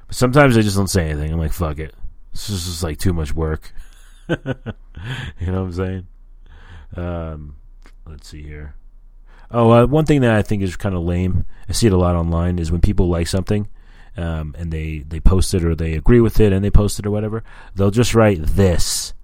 But 0.07 0.15
sometimes 0.15 0.57
I 0.57 0.63
just 0.63 0.77
don't 0.77 0.87
say 0.87 1.11
anything. 1.11 1.33
I'm 1.33 1.41
like, 1.41 1.53
fuck 1.53 1.81
it. 1.81 1.93
This 2.31 2.51
is 2.51 2.67
just 2.67 2.85
like 2.85 2.99
too 2.99 3.13
much 3.13 3.35
work. 3.35 3.73
you 4.29 4.37
know 4.37 5.65
what 5.65 5.67
I'm 5.67 5.73
saying? 5.73 6.07
Um, 6.95 7.57
let's 8.07 8.29
see 8.29 8.43
here. 8.43 8.75
Oh, 9.51 9.71
uh, 9.71 9.87
one 9.87 10.07
thing 10.07 10.23
that 10.23 10.33
I 10.33 10.43
think 10.43 10.63
is 10.63 10.77
kind 10.77 10.95
of 10.95 11.03
lame. 11.03 11.47
I 11.69 11.73
see 11.73 11.87
it 11.87 11.93
a 11.93 11.99
lot 11.99 12.17
online 12.17 12.59
is 12.59 12.73
when 12.73 12.81
people 12.81 13.09
like 13.09 13.29
something, 13.29 13.69
um, 14.17 14.55
and 14.59 14.73
they 14.73 15.01
they 15.01 15.21
post 15.21 15.55
it 15.55 15.65
or 15.65 15.75
they 15.75 15.95
agree 15.95 16.21
with 16.21 16.41
it 16.41 16.53
and 16.53 16.65
they 16.65 16.71
post 16.71 16.99
it 16.99 17.07
or 17.07 17.11
whatever. 17.11 17.45
They'll 17.75 17.91
just 17.91 18.15
write 18.15 18.43
this, 18.43 19.15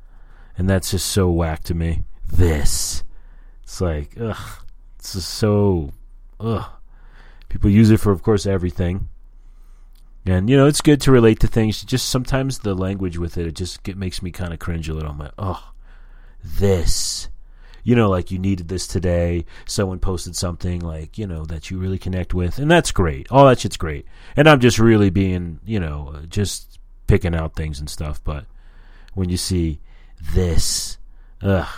and 0.57 0.69
that's 0.69 0.93
just 0.93 1.07
so 1.07 1.31
whack 1.31 1.65
to 1.65 1.75
me. 1.75 2.03
This. 2.27 3.03
It's 3.63 3.81
like 3.81 4.15
ugh. 4.21 4.65
It's 4.99 5.15
just 5.15 5.31
so 5.31 5.93
ugh. 6.39 6.71
People 7.49 7.71
use 7.71 7.91
it 7.91 7.99
for, 7.99 8.13
of 8.13 8.23
course, 8.23 8.47
everything. 8.47 9.09
And 10.25 10.49
you 10.49 10.57
know, 10.57 10.67
it's 10.67 10.81
good 10.81 11.01
to 11.03 11.13
relate 11.13 11.41
to 11.41 11.47
things. 11.47 11.83
Just 11.83 12.09
sometimes 12.09 12.61
the 12.61 12.75
language 12.75 13.19
with 13.19 13.37
it, 13.37 13.47
it 13.47 13.57
just 13.57 13.87
it 13.89 13.97
makes 13.97 14.23
me 14.23 14.31
kind 14.31 14.53
of 14.53 14.61
cringe 14.61 14.89
a 14.89 14.95
little. 14.95 15.11
I'm 15.11 15.19
like, 15.19 15.33
oh, 15.37 15.73
this 16.45 17.29
you 17.83 17.97
know, 17.97 18.09
like 18.09 18.31
you 18.31 18.39
needed 18.39 18.69
this 18.69 18.87
today. 18.87 19.45
Someone 19.67 19.99
posted 19.99 20.37
something 20.37 20.81
like, 20.81 21.19
you 21.19 21.27
know, 21.27 21.45
that 21.47 21.71
you 21.71 21.79
really 21.79 21.99
connect 21.99 22.33
with, 22.35 22.59
and 22.59 22.71
that's 22.71 22.93
great. 22.93 23.31
All 23.31 23.47
that 23.47 23.61
shit's 23.61 23.77
great. 23.77 24.07
And 24.37 24.49
I'm 24.49 24.61
just 24.61 24.79
really 24.79 25.11
being, 25.11 25.61
you 25.65 25.81
know, 25.81 26.15
just 26.29 26.79
picking 27.07 27.35
out 27.35 27.55
things 27.55 27.81
and 27.81 27.91
stuff. 27.91 28.23
But 28.23 28.47
when 29.15 29.29
you 29.29 29.37
see 29.37 29.81
this, 30.33 30.99
ugh, 31.43 31.69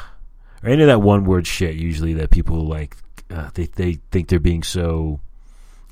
or 0.62 0.68
any 0.68 0.82
of 0.82 0.88
that 0.88 1.02
one 1.02 1.24
word 1.24 1.46
shit, 1.46 1.74
usually 1.74 2.14
that 2.14 2.30
people 2.30 2.66
like, 2.66 2.96
uh, 3.30 3.50
they 3.54 3.66
they 3.66 3.94
think 4.10 4.28
they're 4.28 4.38
being 4.38 4.62
so, 4.62 5.20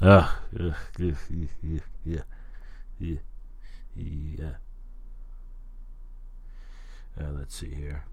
ugh, 0.00 0.28
ugh, 0.60 0.74
ugh, 1.00 1.16
ugh, 1.30 1.48
yeah, 2.04 2.22
yeah, 3.00 3.16
yeah. 3.96 4.50
Uh, 7.20 7.30
let's 7.32 7.56
see 7.56 7.74
here. 7.74 8.04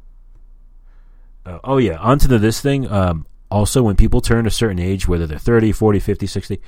Uh, 1.50 1.60
oh 1.63 1.77
yeah, 1.77 1.98
onto 1.98 2.27
the 2.27 2.38
this 2.38 2.62
thing. 2.62 2.89
Um, 2.91 3.25
also, 3.50 3.82
when 3.82 3.96
people 3.96 4.22
turn 4.22 4.46
a 4.46 4.51
certain 4.51 4.77
age, 4.77 5.08
whether 5.08 5.25
they're 5.25 5.39
30, 5.39 5.72
40, 5.72 6.00
50, 6.00 6.27
60, 6.27 6.62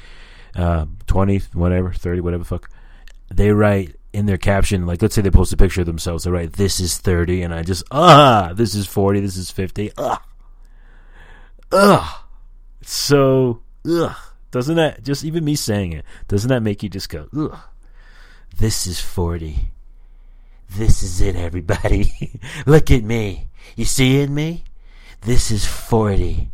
uh, 0.56 0.86
20, 1.06 1.38
whatever, 1.54 1.94
30, 1.94 2.22
whatever 2.22 2.44
fuck, 2.44 2.70
they 3.30 3.52
write 3.52 3.96
in 4.14 4.26
their 4.26 4.38
caption, 4.38 4.88
like 4.88 5.02
let's 5.02 5.14
say 5.14 5.22
they 5.22 5.30
post 5.30 5.54
a 5.54 5.58
picture 5.58 5.82
of 5.82 5.88
themselves, 5.88 6.24
they 6.24 6.32
write, 6.32 6.54
this 6.54 6.80
is 6.80 6.98
30, 6.98 7.44
and 7.44 7.54
I 7.54 7.62
just, 7.62 7.84
ah, 7.92 8.54
this 8.56 8.74
is 8.74 8.88
40, 8.88 9.20
this 9.20 9.38
is 9.38 9.52
50, 9.52 9.92
ugh. 9.98 10.20
Ugh. 11.72 12.20
So, 12.82 13.62
ugh. 13.88 14.16
Doesn't 14.50 14.76
that, 14.76 15.04
just 15.04 15.24
even 15.24 15.46
me 15.46 15.56
saying 15.56 15.94
it, 15.94 16.06
doesn't 16.28 16.50
that 16.50 16.64
make 16.64 16.82
you 16.82 16.90
just 16.90 17.10
go, 17.10 17.28
ugh. 17.38 17.58
This 18.58 18.88
is 18.88 19.00
40. 19.00 19.72
This 20.72 21.04
is 21.04 21.22
it, 21.22 21.36
everybody. 21.36 22.40
Look 22.66 22.92
at 22.92 23.04
me. 23.04 23.50
You 23.76 23.86
see 23.86 24.20
in 24.20 24.34
me? 24.34 24.66
This 25.22 25.52
is 25.52 25.68
40. 25.68 26.50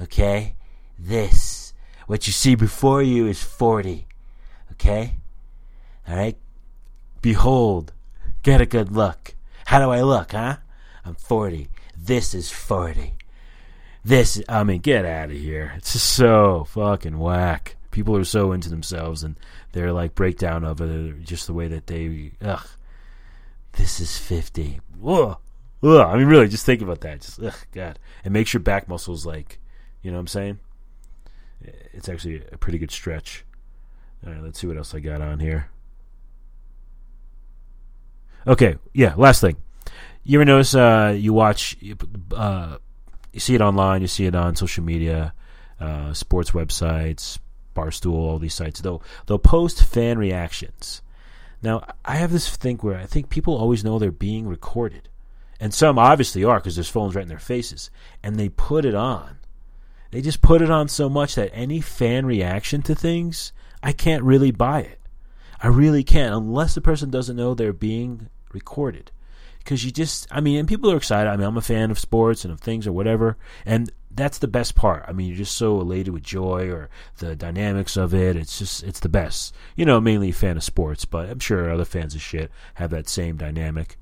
Okay? 0.00 0.54
This. 0.98 1.74
What 2.06 2.26
you 2.26 2.32
see 2.32 2.54
before 2.54 3.02
you 3.02 3.26
is 3.26 3.42
40. 3.42 4.06
Okay? 4.72 5.16
Alright? 6.08 6.38
Behold. 7.20 7.92
Get 8.42 8.62
a 8.62 8.66
good 8.66 8.92
look. 8.92 9.34
How 9.66 9.78
do 9.78 9.90
I 9.90 10.00
look, 10.00 10.32
huh? 10.32 10.56
I'm 11.04 11.16
40. 11.16 11.68
This 11.96 12.32
is 12.32 12.50
40. 12.50 13.14
This, 14.04 14.42
I 14.48 14.64
mean, 14.64 14.80
get 14.80 15.04
out 15.04 15.30
of 15.30 15.36
here. 15.36 15.74
It's 15.76 15.92
just 15.92 16.12
so 16.12 16.64
fucking 16.70 17.18
whack. 17.18 17.76
People 17.90 18.16
are 18.16 18.24
so 18.24 18.52
into 18.52 18.70
themselves 18.70 19.22
and 19.22 19.36
their 19.72 19.92
like 19.92 20.14
breakdown 20.14 20.64
of 20.64 20.80
it, 20.80 21.24
just 21.24 21.46
the 21.46 21.52
way 21.52 21.68
that 21.68 21.88
they, 21.88 22.32
ugh. 22.42 22.66
This 23.72 24.00
is 24.00 24.16
50. 24.16 24.80
Ugh. 25.04 25.36
Ugh, 25.82 26.00
I 26.00 26.16
mean, 26.16 26.26
really, 26.26 26.48
just 26.48 26.66
think 26.66 26.82
about 26.82 27.00
that. 27.02 27.20
Just, 27.20 27.40
ugh, 27.40 27.54
God. 27.72 27.98
It 28.24 28.32
makes 28.32 28.52
your 28.52 28.60
back 28.60 28.88
muscles 28.88 29.24
like, 29.24 29.60
you 30.02 30.10
know 30.10 30.16
what 30.16 30.22
I'm 30.22 30.26
saying? 30.26 30.58
It's 31.92 32.08
actually 32.08 32.42
a 32.52 32.58
pretty 32.58 32.78
good 32.78 32.90
stretch. 32.90 33.44
All 34.26 34.32
right, 34.32 34.42
let's 34.42 34.58
see 34.58 34.66
what 34.66 34.76
else 34.76 34.94
I 34.94 35.00
got 35.00 35.20
on 35.20 35.38
here. 35.38 35.70
Okay, 38.46 38.76
yeah, 38.92 39.14
last 39.16 39.40
thing. 39.40 39.56
You 40.24 40.38
ever 40.38 40.44
notice 40.44 40.74
uh, 40.74 41.14
you 41.16 41.32
watch, 41.32 41.76
uh, 42.34 42.78
you 43.32 43.40
see 43.40 43.54
it 43.54 43.60
online, 43.60 44.00
you 44.00 44.08
see 44.08 44.26
it 44.26 44.34
on 44.34 44.56
social 44.56 44.84
media, 44.84 45.32
uh, 45.80 46.12
sports 46.12 46.50
websites, 46.52 47.38
Barstool, 47.74 48.14
all 48.14 48.38
these 48.38 48.54
sites. 48.54 48.80
They'll 48.80 49.02
they'll 49.26 49.38
post 49.38 49.84
fan 49.84 50.18
reactions. 50.18 51.02
Now, 51.62 51.84
I 52.04 52.16
have 52.16 52.32
this 52.32 52.56
thing 52.56 52.78
where 52.78 52.96
I 52.96 53.06
think 53.06 53.30
people 53.30 53.56
always 53.56 53.84
know 53.84 53.98
they're 53.98 54.10
being 54.10 54.46
recorded. 54.46 55.08
And 55.60 55.74
some 55.74 55.98
obviously 55.98 56.44
are 56.44 56.58
because 56.58 56.76
there's 56.76 56.88
phones 56.88 57.14
right 57.14 57.22
in 57.22 57.28
their 57.28 57.38
faces. 57.38 57.90
And 58.22 58.36
they 58.36 58.48
put 58.48 58.84
it 58.84 58.94
on. 58.94 59.38
They 60.10 60.22
just 60.22 60.40
put 60.40 60.62
it 60.62 60.70
on 60.70 60.88
so 60.88 61.08
much 61.08 61.34
that 61.34 61.50
any 61.52 61.80
fan 61.80 62.24
reaction 62.24 62.82
to 62.82 62.94
things, 62.94 63.52
I 63.82 63.92
can't 63.92 64.22
really 64.22 64.50
buy 64.50 64.80
it. 64.80 65.00
I 65.60 65.66
really 65.68 66.04
can't 66.04 66.34
unless 66.34 66.74
the 66.74 66.80
person 66.80 67.10
doesn't 67.10 67.36
know 67.36 67.54
they're 67.54 67.72
being 67.72 68.28
recorded. 68.52 69.10
Because 69.58 69.84
you 69.84 69.90
just, 69.90 70.26
I 70.30 70.40
mean, 70.40 70.58
and 70.58 70.68
people 70.68 70.90
are 70.90 70.96
excited. 70.96 71.28
I 71.28 71.36
mean, 71.36 71.46
I'm 71.46 71.56
a 71.58 71.62
fan 71.62 71.90
of 71.90 71.98
sports 71.98 72.44
and 72.44 72.52
of 72.52 72.60
things 72.60 72.86
or 72.86 72.92
whatever. 72.92 73.36
And 73.66 73.92
that's 74.10 74.38
the 74.38 74.48
best 74.48 74.74
part. 74.74 75.04
I 75.06 75.12
mean, 75.12 75.28
you're 75.28 75.36
just 75.36 75.56
so 75.56 75.80
elated 75.80 76.14
with 76.14 76.22
joy 76.22 76.70
or 76.70 76.88
the 77.18 77.36
dynamics 77.36 77.96
of 77.96 78.14
it. 78.14 78.36
It's 78.36 78.58
just, 78.58 78.82
it's 78.82 79.00
the 79.00 79.08
best. 79.08 79.54
You 79.76 79.84
know, 79.84 80.00
mainly 80.00 80.30
a 80.30 80.32
fan 80.32 80.56
of 80.56 80.64
sports, 80.64 81.04
but 81.04 81.28
I'm 81.28 81.40
sure 81.40 81.70
other 81.70 81.84
fans 81.84 82.14
of 82.14 82.22
shit 82.22 82.50
have 82.74 82.90
that 82.90 83.08
same 83.08 83.36
dynamic. 83.36 83.98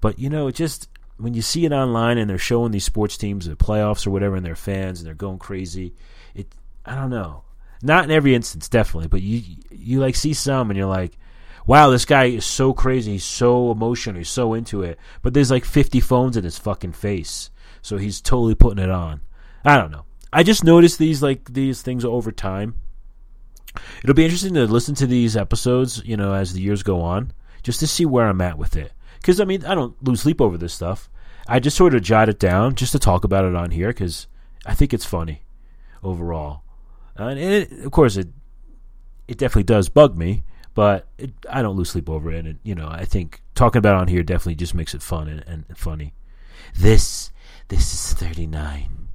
But 0.00 0.18
you 0.18 0.30
know, 0.30 0.50
just 0.50 0.88
when 1.18 1.34
you 1.34 1.42
see 1.42 1.64
it 1.64 1.72
online 1.72 2.18
and 2.18 2.28
they're 2.28 2.38
showing 2.38 2.72
these 2.72 2.84
sports 2.84 3.16
teams 3.16 3.46
the 3.46 3.56
playoffs 3.56 4.06
or 4.06 4.10
whatever, 4.10 4.36
and 4.36 4.44
their 4.44 4.56
fans 4.56 5.00
and 5.00 5.06
they're 5.06 5.14
going 5.14 5.38
crazy, 5.38 5.94
it 6.34 6.54
I 6.84 6.94
don't 6.94 7.10
know. 7.10 7.44
Not 7.82 8.04
in 8.04 8.10
every 8.10 8.34
instance, 8.34 8.68
definitely, 8.68 9.08
but 9.08 9.22
you 9.22 9.42
you 9.70 10.00
like 10.00 10.16
see 10.16 10.34
some 10.34 10.70
and 10.70 10.76
you're 10.76 10.86
like, 10.86 11.16
wow, 11.66 11.90
this 11.90 12.04
guy 12.04 12.24
is 12.24 12.44
so 12.44 12.72
crazy, 12.72 13.12
he's 13.12 13.24
so 13.24 13.70
emotional, 13.70 14.18
he's 14.18 14.28
so 14.28 14.54
into 14.54 14.82
it. 14.82 14.98
But 15.22 15.34
there's 15.34 15.50
like 15.50 15.64
50 15.64 16.00
phones 16.00 16.36
in 16.36 16.44
his 16.44 16.58
fucking 16.58 16.92
face, 16.92 17.50
so 17.82 17.96
he's 17.96 18.20
totally 18.20 18.54
putting 18.54 18.82
it 18.82 18.90
on. 18.90 19.20
I 19.64 19.76
don't 19.76 19.90
know. 19.90 20.04
I 20.32 20.42
just 20.42 20.64
noticed 20.64 20.98
these 20.98 21.22
like 21.22 21.52
these 21.52 21.82
things 21.82 22.04
over 22.04 22.32
time. 22.32 22.74
It'll 24.02 24.14
be 24.14 24.24
interesting 24.24 24.54
to 24.54 24.64
listen 24.64 24.94
to 24.96 25.06
these 25.06 25.36
episodes, 25.36 26.02
you 26.04 26.16
know, 26.16 26.34
as 26.34 26.52
the 26.52 26.60
years 26.60 26.82
go 26.82 27.00
on, 27.02 27.32
just 27.62 27.80
to 27.80 27.86
see 27.86 28.04
where 28.04 28.26
I'm 28.26 28.40
at 28.40 28.58
with 28.58 28.76
it. 28.76 28.92
Because 29.20 29.40
I 29.40 29.44
mean, 29.44 29.64
I 29.64 29.74
don't 29.74 30.02
lose 30.02 30.22
sleep 30.22 30.40
over 30.40 30.56
this 30.56 30.72
stuff. 30.72 31.10
I 31.46 31.60
just 31.60 31.76
sort 31.76 31.94
of 31.94 32.02
jot 32.02 32.28
it 32.28 32.38
down 32.38 32.74
just 32.74 32.92
to 32.92 32.98
talk 32.98 33.24
about 33.24 33.44
it 33.44 33.54
on 33.54 33.70
here 33.70 33.88
because 33.88 34.26
I 34.64 34.74
think 34.74 34.94
it's 34.94 35.04
funny 35.04 35.42
overall. 36.02 36.62
And 37.16 37.38
it, 37.38 37.72
of 37.84 37.90
course, 37.90 38.16
it 38.16 38.28
it 39.28 39.36
definitely 39.38 39.64
does 39.64 39.88
bug 39.88 40.16
me, 40.16 40.44
but 40.74 41.06
it, 41.18 41.32
I 41.48 41.62
don't 41.62 41.76
lose 41.76 41.90
sleep 41.90 42.08
over 42.08 42.32
it. 42.32 42.46
And 42.46 42.58
you 42.62 42.74
know, 42.74 42.88
I 42.88 43.04
think 43.04 43.42
talking 43.54 43.78
about 43.78 43.96
it 43.96 44.00
on 44.00 44.08
here 44.08 44.22
definitely 44.22 44.54
just 44.54 44.74
makes 44.74 44.94
it 44.94 45.02
fun 45.02 45.28
and, 45.28 45.44
and 45.46 45.66
funny. 45.76 46.14
This 46.76 47.30
this 47.68 47.92
is 47.92 48.14
thirty 48.14 48.46
nine. 48.46 49.08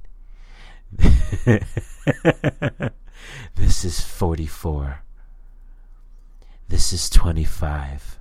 this 3.56 3.84
is 3.84 4.00
forty 4.00 4.46
four. 4.46 5.02
This 6.68 6.92
is 6.92 7.10
twenty 7.10 7.44
five. 7.44 8.20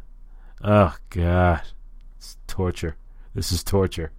Oh 0.63 0.95
God 1.09 1.61
torture. 2.47 2.95
This 3.33 3.51
is 3.51 3.63
torture. 3.63 4.11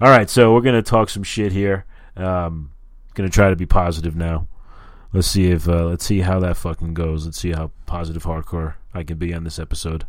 All 0.00 0.10
right, 0.10 0.30
so 0.30 0.52
we're 0.52 0.60
gonna 0.60 0.82
talk 0.82 1.08
some 1.08 1.22
shit 1.22 1.52
here. 1.52 1.84
Um, 2.16 2.70
gonna 3.14 3.28
try 3.28 3.50
to 3.50 3.56
be 3.56 3.66
positive 3.66 4.14
now. 4.14 4.48
Let's 5.12 5.26
see 5.26 5.50
if 5.50 5.68
uh, 5.68 5.86
let's 5.86 6.04
see 6.04 6.20
how 6.20 6.38
that 6.40 6.56
fucking 6.56 6.94
goes. 6.94 7.24
Let's 7.24 7.38
see 7.38 7.52
how 7.52 7.70
positive 7.86 8.24
hardcore 8.24 8.74
I 8.92 9.02
can 9.02 9.18
be 9.18 9.32
on 9.34 9.44
this 9.44 9.58
episode. 9.58 10.06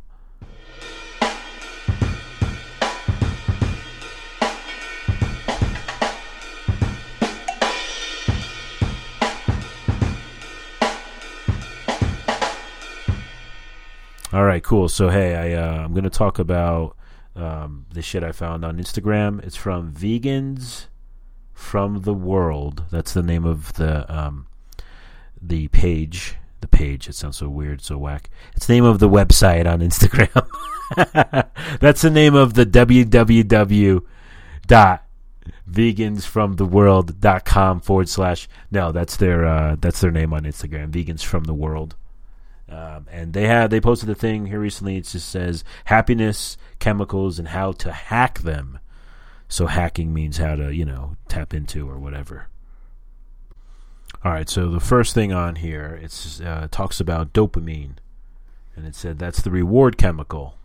All 14.31 14.43
right, 14.43 14.63
cool. 14.63 14.89
So 14.89 15.09
hey, 15.09 15.35
I 15.35 15.59
uh, 15.59 15.83
I'm 15.83 15.93
gonna 15.93 16.09
talk 16.09 16.37
about 16.37 16.95
um, 17.35 17.85
the 17.91 18.01
shit 18.01 18.23
I 18.23 18.31
found 18.31 18.63
on 18.63 18.77
Instagram. 18.77 19.43
It's 19.43 19.55
from 19.55 19.91
Vegans 19.91 20.85
from 21.53 22.01
the 22.01 22.13
World. 22.13 22.85
That's 22.91 23.13
the 23.13 23.23
name 23.23 23.45
of 23.45 23.73
the 23.73 24.11
um, 24.13 24.47
the 25.41 25.67
page. 25.69 26.35
The 26.61 26.67
page. 26.67 27.07
It 27.07 27.15
sounds 27.15 27.37
so 27.37 27.49
weird, 27.49 27.81
so 27.81 27.97
whack. 27.97 28.29
It's 28.55 28.67
the 28.67 28.73
name 28.73 28.83
of 28.83 28.99
the 28.99 29.09
website 29.09 29.65
on 29.65 29.79
Instagram. 29.79 30.45
That's 31.79 32.01
the 32.01 32.09
name 32.09 32.35
of 32.35 32.53
the 32.53 32.65
www 32.65 34.05
dot 34.67 35.05
vegansfromtheworld.com 35.69 37.81
forward 37.81 38.07
slash 38.07 38.47
no 38.69 38.91
that's 38.91 39.17
their 39.17 39.45
uh, 39.45 39.75
that's 39.79 39.99
their 39.99 40.11
name 40.11 40.31
on 40.33 40.43
instagram 40.43 40.91
vegans 40.91 41.23
from 41.23 41.45
the 41.45 41.53
world 41.53 41.95
Um, 42.69 43.07
and 43.11 43.33
they 43.33 43.47
had 43.47 43.71
they 43.71 43.81
posted 43.81 44.09
a 44.09 44.15
thing 44.15 44.45
here 44.45 44.59
recently. 44.59 44.97
It 44.97 45.05
just 45.05 45.29
says 45.29 45.63
happiness 45.85 46.57
chemicals 46.79 47.39
and 47.39 47.47
how 47.49 47.71
to 47.73 47.91
hack 47.91 48.39
them. 48.39 48.79
So 49.47 49.65
hacking 49.65 50.13
means 50.13 50.37
how 50.37 50.55
to 50.55 50.73
you 50.73 50.85
know 50.85 51.15
tap 51.27 51.53
into 51.53 51.89
or 51.89 51.97
whatever. 51.97 52.47
All 54.23 54.33
right, 54.33 54.49
so 54.49 54.69
the 54.69 54.81
first 54.81 55.15
thing 55.15 55.31
on 55.31 55.55
here 55.55 55.99
it 56.01 56.41
uh, 56.45 56.67
talks 56.69 56.99
about 56.99 57.33
dopamine, 57.33 57.93
and 58.75 58.85
it 58.85 58.93
said 58.93 59.17
that's 59.17 59.41
the 59.41 59.51
reward 59.51 59.97
chemical. 59.97 60.55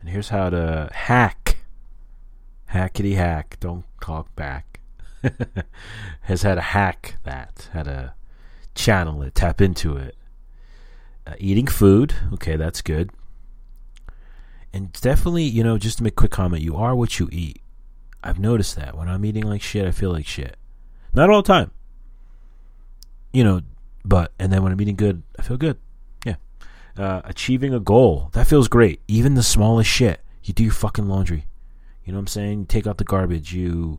And 0.00 0.10
here's 0.10 0.28
how 0.28 0.50
to 0.50 0.90
hack. 0.92 1.58
Hackety 2.72 3.16
hack. 3.16 3.56
Don't 3.60 3.84
talk 4.00 4.34
back. 4.36 4.80
Has 6.22 6.42
had 6.42 6.56
to 6.56 6.60
hack 6.60 7.16
that. 7.24 7.68
Had 7.72 7.86
to 7.86 8.14
channel 8.74 9.22
it, 9.22 9.34
tap 9.34 9.60
into 9.60 9.96
it. 9.96 10.14
Uh, 11.28 11.34
eating 11.38 11.66
food. 11.66 12.14
Okay, 12.32 12.56
that's 12.56 12.80
good. 12.80 13.10
And 14.72 14.92
definitely, 14.92 15.42
you 15.42 15.62
know, 15.62 15.76
just 15.76 15.98
to 15.98 16.04
make 16.04 16.14
a 16.14 16.16
quick 16.16 16.30
comment, 16.30 16.62
you 16.62 16.74
are 16.76 16.94
what 16.94 17.18
you 17.18 17.28
eat. 17.30 17.60
I've 18.24 18.38
noticed 18.38 18.76
that. 18.76 18.96
When 18.96 19.08
I'm 19.08 19.24
eating 19.26 19.42
like 19.42 19.60
shit, 19.60 19.86
I 19.86 19.90
feel 19.90 20.10
like 20.10 20.26
shit. 20.26 20.56
Not 21.12 21.28
all 21.28 21.42
the 21.42 21.46
time. 21.46 21.70
You 23.32 23.44
know, 23.44 23.60
but, 24.04 24.32
and 24.38 24.50
then 24.50 24.62
when 24.62 24.72
I'm 24.72 24.80
eating 24.80 24.96
good, 24.96 25.22
I 25.38 25.42
feel 25.42 25.58
good. 25.58 25.76
Yeah. 26.24 26.36
Uh, 26.96 27.20
achieving 27.24 27.74
a 27.74 27.80
goal. 27.80 28.30
That 28.32 28.46
feels 28.46 28.68
great. 28.68 29.00
Even 29.06 29.34
the 29.34 29.42
smallest 29.42 29.90
shit. 29.90 30.20
You 30.44 30.54
do 30.54 30.64
your 30.64 30.72
fucking 30.72 31.08
laundry. 31.08 31.46
You 32.04 32.12
know 32.12 32.18
what 32.18 32.22
I'm 32.22 32.28
saying? 32.28 32.60
You 32.60 32.64
take 32.66 32.86
out 32.86 32.96
the 32.96 33.04
garbage. 33.04 33.52
You, 33.52 33.98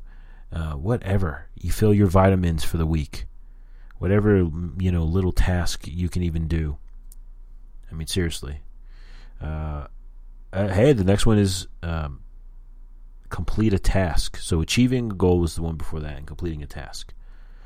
uh, 0.51 0.74
whatever. 0.74 1.45
You 1.55 1.71
fill 1.71 1.93
your 1.93 2.07
vitamins 2.07 2.63
for 2.63 2.77
the 2.77 2.88
week. 2.88 3.25
Whatever, 4.00 4.38
you 4.79 4.91
know, 4.91 5.03
little 5.03 5.31
task 5.31 5.88
you 5.88 6.09
can 6.09 6.24
even 6.24 6.48
do. 6.48 6.79
I 7.91 7.96
mean, 7.96 8.08
seriously. 8.08 8.62
Uh, 9.41 9.88
uh, 10.51 10.67
hey, 10.67 10.93
the 10.93 11.03
next 11.03 11.25
one 11.25 11.38
is 11.38 11.67
um, 11.84 12.22
complete 13.29 13.74
a 13.74 13.79
task. 13.79 14.38
So 14.38 14.62
achieving 14.62 15.12
a 15.12 15.15
goal 15.15 15.39
was 15.39 15.55
the 15.55 15.62
one 15.62 15.75
before 15.75 16.00
that, 16.01 16.17
and 16.17 16.27
completing 16.27 16.63
a 16.63 16.67
task. 16.67 17.13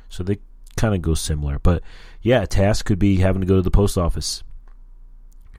So 0.09 0.23
they 0.23 0.39
kind 0.77 0.93
of 0.93 1.01
go 1.01 1.13
similar. 1.13 1.59
But 1.59 1.81
yeah, 2.21 2.43
a 2.43 2.47
task 2.47 2.85
could 2.85 2.99
be 2.99 3.17
having 3.17 3.41
to 3.41 3.47
go 3.47 3.55
to 3.55 3.61
the 3.61 3.71
post 3.71 3.97
office. 3.97 4.43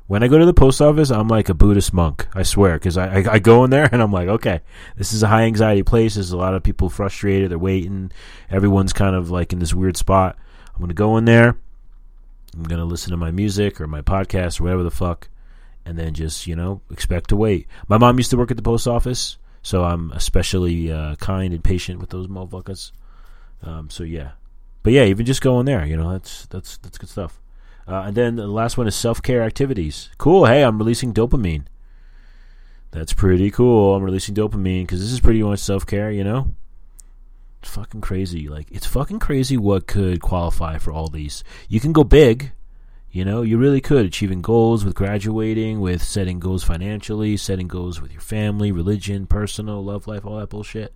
When 0.06 0.22
I 0.22 0.28
go 0.28 0.38
to 0.38 0.44
the 0.44 0.52
post 0.52 0.82
office, 0.82 1.10
I'm 1.10 1.28
like 1.28 1.48
a 1.48 1.54
Buddhist 1.54 1.94
monk. 1.94 2.28
I 2.34 2.42
swear, 2.42 2.74
because 2.74 2.98
I, 2.98 3.20
I, 3.20 3.32
I 3.32 3.38
go 3.38 3.64
in 3.64 3.70
there 3.70 3.88
and 3.92 4.02
I'm 4.02 4.12
like, 4.12 4.28
okay, 4.28 4.60
this 4.96 5.14
is 5.14 5.22
a 5.22 5.28
high 5.28 5.44
anxiety 5.44 5.82
place. 5.82 6.14
There's 6.14 6.32
a 6.32 6.36
lot 6.36 6.54
of 6.54 6.62
people 6.62 6.90
frustrated. 6.90 7.50
They're 7.50 7.58
waiting. 7.58 8.12
Everyone's 8.50 8.92
kind 8.92 9.16
of 9.16 9.30
like 9.30 9.52
in 9.52 9.60
this 9.60 9.72
weird 9.72 9.96
spot. 9.96 10.36
I'm 10.74 10.80
gonna 10.80 10.92
go 10.92 11.16
in 11.16 11.24
there. 11.24 11.56
I'm 12.54 12.64
gonna 12.64 12.84
listen 12.84 13.10
to 13.10 13.16
my 13.16 13.30
music 13.30 13.80
or 13.80 13.86
my 13.86 14.02
podcast 14.02 14.60
or 14.60 14.64
whatever 14.64 14.82
the 14.82 14.90
fuck, 14.90 15.28
and 15.84 15.98
then 15.98 16.14
just 16.14 16.46
you 16.46 16.56
know 16.56 16.80
expect 16.90 17.30
to 17.30 17.36
wait. 17.36 17.66
My 17.88 17.98
mom 17.98 18.18
used 18.18 18.30
to 18.30 18.36
work 18.36 18.50
at 18.50 18.56
the 18.56 18.62
post 18.62 18.86
office, 18.86 19.38
so 19.62 19.84
I'm 19.84 20.12
especially 20.12 20.92
uh, 20.92 21.16
kind 21.16 21.52
and 21.52 21.64
patient 21.64 22.00
with 22.00 22.10
those 22.10 22.28
motherfuckers. 22.28 22.92
Um, 23.62 23.90
so 23.90 24.04
yeah, 24.04 24.32
but 24.82 24.92
yeah, 24.92 25.04
even 25.04 25.26
just 25.26 25.40
going 25.40 25.66
there, 25.66 25.84
you 25.84 25.96
know, 25.96 26.12
that's 26.12 26.46
that's 26.46 26.76
that's 26.78 26.98
good 26.98 27.08
stuff. 27.08 27.40
Uh, 27.86 28.04
and 28.06 28.14
then 28.14 28.36
the 28.36 28.46
last 28.46 28.78
one 28.78 28.86
is 28.86 28.94
self 28.94 29.22
care 29.22 29.42
activities. 29.42 30.10
Cool. 30.18 30.46
Hey, 30.46 30.62
I'm 30.62 30.78
releasing 30.78 31.12
dopamine. 31.12 31.64
That's 32.92 33.12
pretty 33.12 33.50
cool. 33.50 33.94
I'm 33.94 34.02
releasing 34.02 34.34
dopamine 34.34 34.82
because 34.82 35.00
this 35.00 35.10
is 35.10 35.20
pretty 35.20 35.42
much 35.42 35.58
self 35.58 35.84
care, 35.84 36.10
you 36.10 36.24
know? 36.24 36.54
Fucking 37.64 38.02
crazy. 38.02 38.48
Like, 38.48 38.70
it's 38.70 38.86
fucking 38.86 39.18
crazy 39.18 39.56
what 39.56 39.86
could 39.86 40.20
qualify 40.20 40.78
for 40.78 40.92
all 40.92 41.08
these. 41.08 41.42
You 41.68 41.80
can 41.80 41.92
go 41.92 42.04
big, 42.04 42.52
you 43.10 43.24
know, 43.24 43.42
you 43.42 43.58
really 43.58 43.80
could. 43.80 44.04
Achieving 44.06 44.42
goals 44.42 44.84
with 44.84 44.94
graduating, 44.94 45.80
with 45.80 46.02
setting 46.02 46.40
goals 46.40 46.64
financially, 46.64 47.36
setting 47.36 47.68
goals 47.68 48.00
with 48.00 48.12
your 48.12 48.20
family, 48.20 48.72
religion, 48.72 49.26
personal, 49.26 49.84
love 49.84 50.06
life, 50.06 50.26
all 50.26 50.38
that 50.38 50.50
bullshit. 50.50 50.92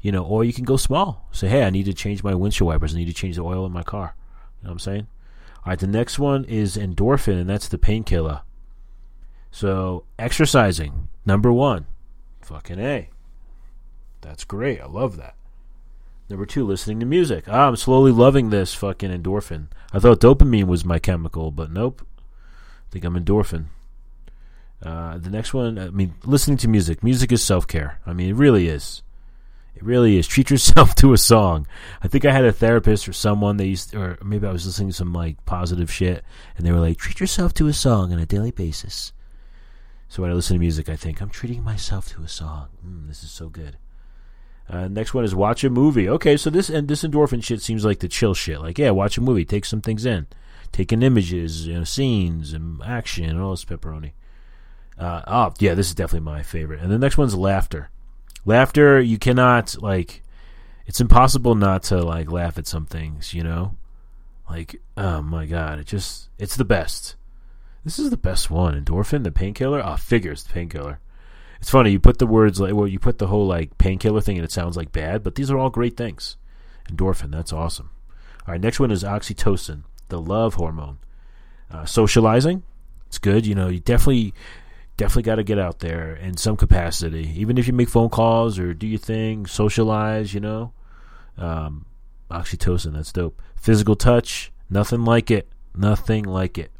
You 0.00 0.12
know, 0.12 0.24
or 0.24 0.44
you 0.44 0.52
can 0.52 0.64
go 0.64 0.76
small. 0.76 1.28
Say, 1.32 1.48
hey, 1.48 1.64
I 1.64 1.70
need 1.70 1.84
to 1.84 1.94
change 1.94 2.22
my 2.22 2.34
windshield 2.34 2.68
wipers. 2.68 2.94
I 2.94 2.98
need 2.98 3.06
to 3.06 3.14
change 3.14 3.36
the 3.36 3.42
oil 3.42 3.64
in 3.64 3.72
my 3.72 3.82
car. 3.82 4.16
You 4.60 4.64
know 4.64 4.70
what 4.70 4.72
I'm 4.72 4.78
saying? 4.80 5.06
All 5.58 5.70
right, 5.70 5.78
the 5.78 5.86
next 5.86 6.18
one 6.18 6.44
is 6.44 6.76
endorphin, 6.76 7.40
and 7.40 7.48
that's 7.48 7.68
the 7.68 7.78
painkiller. 7.78 8.42
So, 9.50 10.04
exercising, 10.18 11.08
number 11.24 11.52
one. 11.52 11.86
Fucking 12.42 12.80
A. 12.80 13.08
That's 14.20 14.44
great. 14.44 14.80
I 14.80 14.86
love 14.86 15.16
that. 15.18 15.36
Number 16.28 16.46
two, 16.46 16.66
listening 16.66 17.00
to 17.00 17.06
music. 17.06 17.44
Ah, 17.48 17.68
I'm 17.68 17.76
slowly 17.76 18.10
loving 18.10 18.48
this 18.48 18.72
fucking 18.72 19.10
endorphin. 19.10 19.68
I 19.92 19.98
thought 19.98 20.20
dopamine 20.20 20.66
was 20.66 20.84
my 20.84 20.98
chemical, 20.98 21.50
but 21.50 21.70
nope. 21.70 22.06
I 22.88 22.90
think 22.90 23.04
I'm 23.04 23.14
endorphin. 23.14 23.66
Uh, 24.82 25.18
the 25.18 25.30
next 25.30 25.52
one, 25.52 25.78
I 25.78 25.90
mean, 25.90 26.14
listening 26.24 26.56
to 26.58 26.68
music. 26.68 27.02
Music 27.02 27.30
is 27.30 27.42
self 27.42 27.66
care. 27.66 28.00
I 28.06 28.12
mean, 28.12 28.30
it 28.30 28.36
really 28.36 28.68
is. 28.68 29.02
It 29.74 29.82
really 29.82 30.16
is. 30.16 30.26
Treat 30.26 30.50
yourself 30.50 30.94
to 30.96 31.12
a 31.12 31.18
song. 31.18 31.66
I 32.02 32.08
think 32.08 32.24
I 32.24 32.32
had 32.32 32.44
a 32.44 32.52
therapist 32.52 33.06
or 33.08 33.12
someone 33.12 33.56
they 33.56 33.66
used, 33.66 33.94
or 33.94 34.18
maybe 34.24 34.46
I 34.46 34.52
was 34.52 34.66
listening 34.66 34.88
to 34.88 34.94
some 34.94 35.12
like 35.12 35.44
positive 35.44 35.92
shit, 35.92 36.24
and 36.56 36.66
they 36.66 36.72
were 36.72 36.80
like, 36.80 36.96
"Treat 36.96 37.20
yourself 37.20 37.52
to 37.54 37.66
a 37.66 37.72
song 37.72 38.12
on 38.12 38.18
a 38.18 38.26
daily 38.26 38.50
basis." 38.50 39.12
So 40.08 40.22
when 40.22 40.30
I 40.30 40.34
listen 40.34 40.54
to 40.54 40.60
music, 40.60 40.88
I 40.88 40.96
think 40.96 41.20
I'm 41.20 41.30
treating 41.30 41.62
myself 41.62 42.08
to 42.10 42.22
a 42.22 42.28
song. 42.28 42.68
Mm, 42.86 43.08
this 43.08 43.24
is 43.24 43.30
so 43.30 43.48
good. 43.48 43.76
Uh, 44.68 44.88
next 44.88 45.12
one 45.12 45.24
is 45.24 45.34
watch 45.34 45.62
a 45.62 45.70
movie. 45.70 46.08
Okay, 46.08 46.36
so 46.36 46.50
this 46.50 46.70
and 46.70 46.88
this 46.88 47.02
endorphin 47.02 47.42
shit 47.42 47.60
seems 47.60 47.84
like 47.84 48.00
the 48.00 48.08
chill 48.08 48.34
shit. 48.34 48.60
Like, 48.60 48.78
yeah, 48.78 48.90
watch 48.90 49.18
a 49.18 49.20
movie, 49.20 49.44
take 49.44 49.64
some 49.64 49.80
things 49.80 50.06
in, 50.06 50.26
taking 50.72 51.02
images, 51.02 51.66
you 51.66 51.74
know, 51.74 51.84
scenes, 51.84 52.52
and 52.52 52.80
action, 52.82 53.28
and 53.28 53.40
all 53.40 53.50
this 53.50 53.64
pepperoni. 53.64 54.12
Uh, 54.98 55.22
oh, 55.26 55.54
yeah, 55.58 55.74
this 55.74 55.88
is 55.88 55.94
definitely 55.94 56.24
my 56.24 56.42
favorite. 56.42 56.80
And 56.80 56.90
the 56.90 56.98
next 56.98 57.18
one's 57.18 57.34
laughter. 57.34 57.90
Laughter, 58.44 59.00
you 59.00 59.18
cannot 59.18 59.80
like. 59.82 60.22
It's 60.86 61.00
impossible 61.00 61.54
not 61.54 61.84
to 61.84 62.02
like 62.02 62.30
laugh 62.30 62.58
at 62.58 62.66
some 62.66 62.86
things, 62.86 63.32
you 63.32 63.42
know. 63.42 63.76
Like, 64.48 64.76
oh 64.96 65.22
my 65.22 65.46
god, 65.46 65.78
it 65.78 65.86
just 65.86 66.28
it's 66.38 66.56
the 66.56 66.64
best. 66.64 67.16
This 67.84 67.98
is 67.98 68.10
the 68.10 68.16
best 68.16 68.50
one. 68.50 68.82
Endorphin, 68.82 69.24
the 69.24 69.32
painkiller. 69.32 69.82
Ah, 69.82 69.94
oh, 69.94 69.96
figures, 69.96 70.42
the 70.42 70.52
painkiller. 70.52 71.00
It's 71.64 71.70
funny 71.70 71.92
you 71.92 71.98
put 71.98 72.18
the 72.18 72.26
words 72.26 72.60
like 72.60 72.74
well, 72.74 72.86
you 72.86 72.98
put 72.98 73.16
the 73.16 73.28
whole 73.28 73.46
like 73.46 73.78
painkiller 73.78 74.20
thing, 74.20 74.36
and 74.36 74.44
it 74.44 74.52
sounds 74.52 74.76
like 74.76 74.92
bad, 74.92 75.22
but 75.22 75.34
these 75.34 75.50
are 75.50 75.56
all 75.56 75.70
great 75.70 75.96
things. 75.96 76.36
Endorphin, 76.90 77.30
that's 77.30 77.54
awesome. 77.54 77.88
All 78.46 78.52
right, 78.52 78.60
next 78.60 78.80
one 78.80 78.90
is 78.90 79.02
oxytocin, 79.02 79.84
the 80.10 80.20
love 80.20 80.56
hormone. 80.56 80.98
Uh, 81.70 81.86
socializing, 81.86 82.64
it's 83.06 83.16
good. 83.16 83.46
You 83.46 83.54
know, 83.54 83.68
you 83.68 83.80
definitely 83.80 84.34
definitely 84.98 85.22
got 85.22 85.36
to 85.36 85.42
get 85.42 85.58
out 85.58 85.78
there 85.78 86.14
in 86.14 86.36
some 86.36 86.58
capacity, 86.58 87.32
even 87.34 87.56
if 87.56 87.66
you 87.66 87.72
make 87.72 87.88
phone 87.88 88.10
calls 88.10 88.58
or 88.58 88.74
do 88.74 88.86
your 88.86 88.98
thing, 88.98 89.46
socialize. 89.46 90.34
You 90.34 90.40
know, 90.40 90.72
um, 91.38 91.86
oxytocin, 92.30 92.92
that's 92.92 93.10
dope. 93.10 93.40
Physical 93.56 93.96
touch, 93.96 94.52
nothing 94.68 95.06
like 95.06 95.30
it. 95.30 95.48
Nothing 95.74 96.24
like 96.24 96.58
it. 96.58 96.70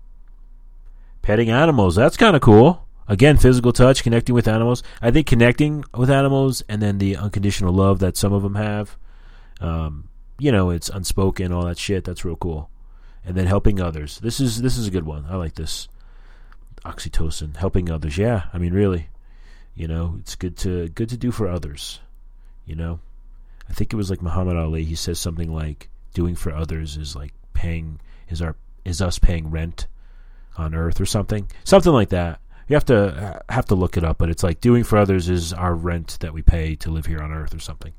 Petting 1.22 1.48
animals, 1.48 1.96
that's 1.96 2.18
kind 2.18 2.36
of 2.36 2.42
cool. 2.42 2.84
Again, 3.06 3.36
physical 3.36 3.72
touch, 3.72 4.02
connecting 4.02 4.34
with 4.34 4.48
animals. 4.48 4.82
I 5.02 5.10
think 5.10 5.26
connecting 5.26 5.84
with 5.94 6.10
animals 6.10 6.62
and 6.68 6.80
then 6.80 6.98
the 6.98 7.16
unconditional 7.16 7.74
love 7.74 7.98
that 7.98 8.16
some 8.16 8.32
of 8.32 8.42
them 8.42 8.54
have. 8.54 8.96
Um, 9.60 10.08
you 10.38 10.50
know, 10.50 10.70
it's 10.70 10.88
unspoken, 10.88 11.52
all 11.52 11.66
that 11.66 11.78
shit. 11.78 12.04
That's 12.04 12.24
real 12.24 12.36
cool. 12.36 12.70
And 13.24 13.36
then 13.36 13.46
helping 13.46 13.80
others. 13.80 14.18
This 14.18 14.40
is 14.40 14.60
this 14.60 14.76
is 14.76 14.86
a 14.86 14.90
good 14.90 15.06
one. 15.06 15.26
I 15.28 15.36
like 15.36 15.54
this. 15.54 15.88
Oxytocin, 16.84 17.56
helping 17.56 17.90
others. 17.90 18.18
Yeah, 18.18 18.44
I 18.52 18.58
mean, 18.58 18.74
really, 18.74 19.08
you 19.74 19.88
know, 19.88 20.16
it's 20.20 20.34
good 20.34 20.56
to 20.58 20.88
good 20.88 21.08
to 21.08 21.16
do 21.16 21.30
for 21.30 21.48
others. 21.48 22.00
You 22.66 22.74
know, 22.74 23.00
I 23.68 23.72
think 23.72 23.92
it 23.92 23.96
was 23.96 24.10
like 24.10 24.20
Muhammad 24.20 24.56
Ali. 24.56 24.84
He 24.84 24.94
says 24.94 25.18
something 25.18 25.52
like, 25.52 25.88
"Doing 26.12 26.34
for 26.34 26.52
others 26.52 26.96
is 26.96 27.16
like 27.16 27.32
paying 27.54 28.00
is 28.28 28.42
our 28.42 28.56
is 28.84 29.00
us 29.00 29.18
paying 29.18 29.50
rent 29.50 29.86
on 30.56 30.74
Earth 30.74 31.00
or 31.00 31.06
something, 31.06 31.50
something 31.64 31.92
like 31.92 32.10
that." 32.10 32.40
You 32.68 32.74
have 32.74 32.84
to 32.86 32.98
uh, 32.98 33.52
have 33.52 33.66
to 33.66 33.74
look 33.74 33.96
it 33.96 34.04
up, 34.04 34.18
but 34.18 34.30
it's 34.30 34.42
like 34.42 34.60
doing 34.60 34.84
for 34.84 34.98
others 34.98 35.28
is 35.28 35.52
our 35.52 35.74
rent 35.74 36.18
that 36.20 36.32
we 36.32 36.42
pay 36.42 36.74
to 36.76 36.90
live 36.90 37.06
here 37.06 37.20
on 37.20 37.32
Earth 37.32 37.54
or 37.54 37.58
something. 37.58 37.92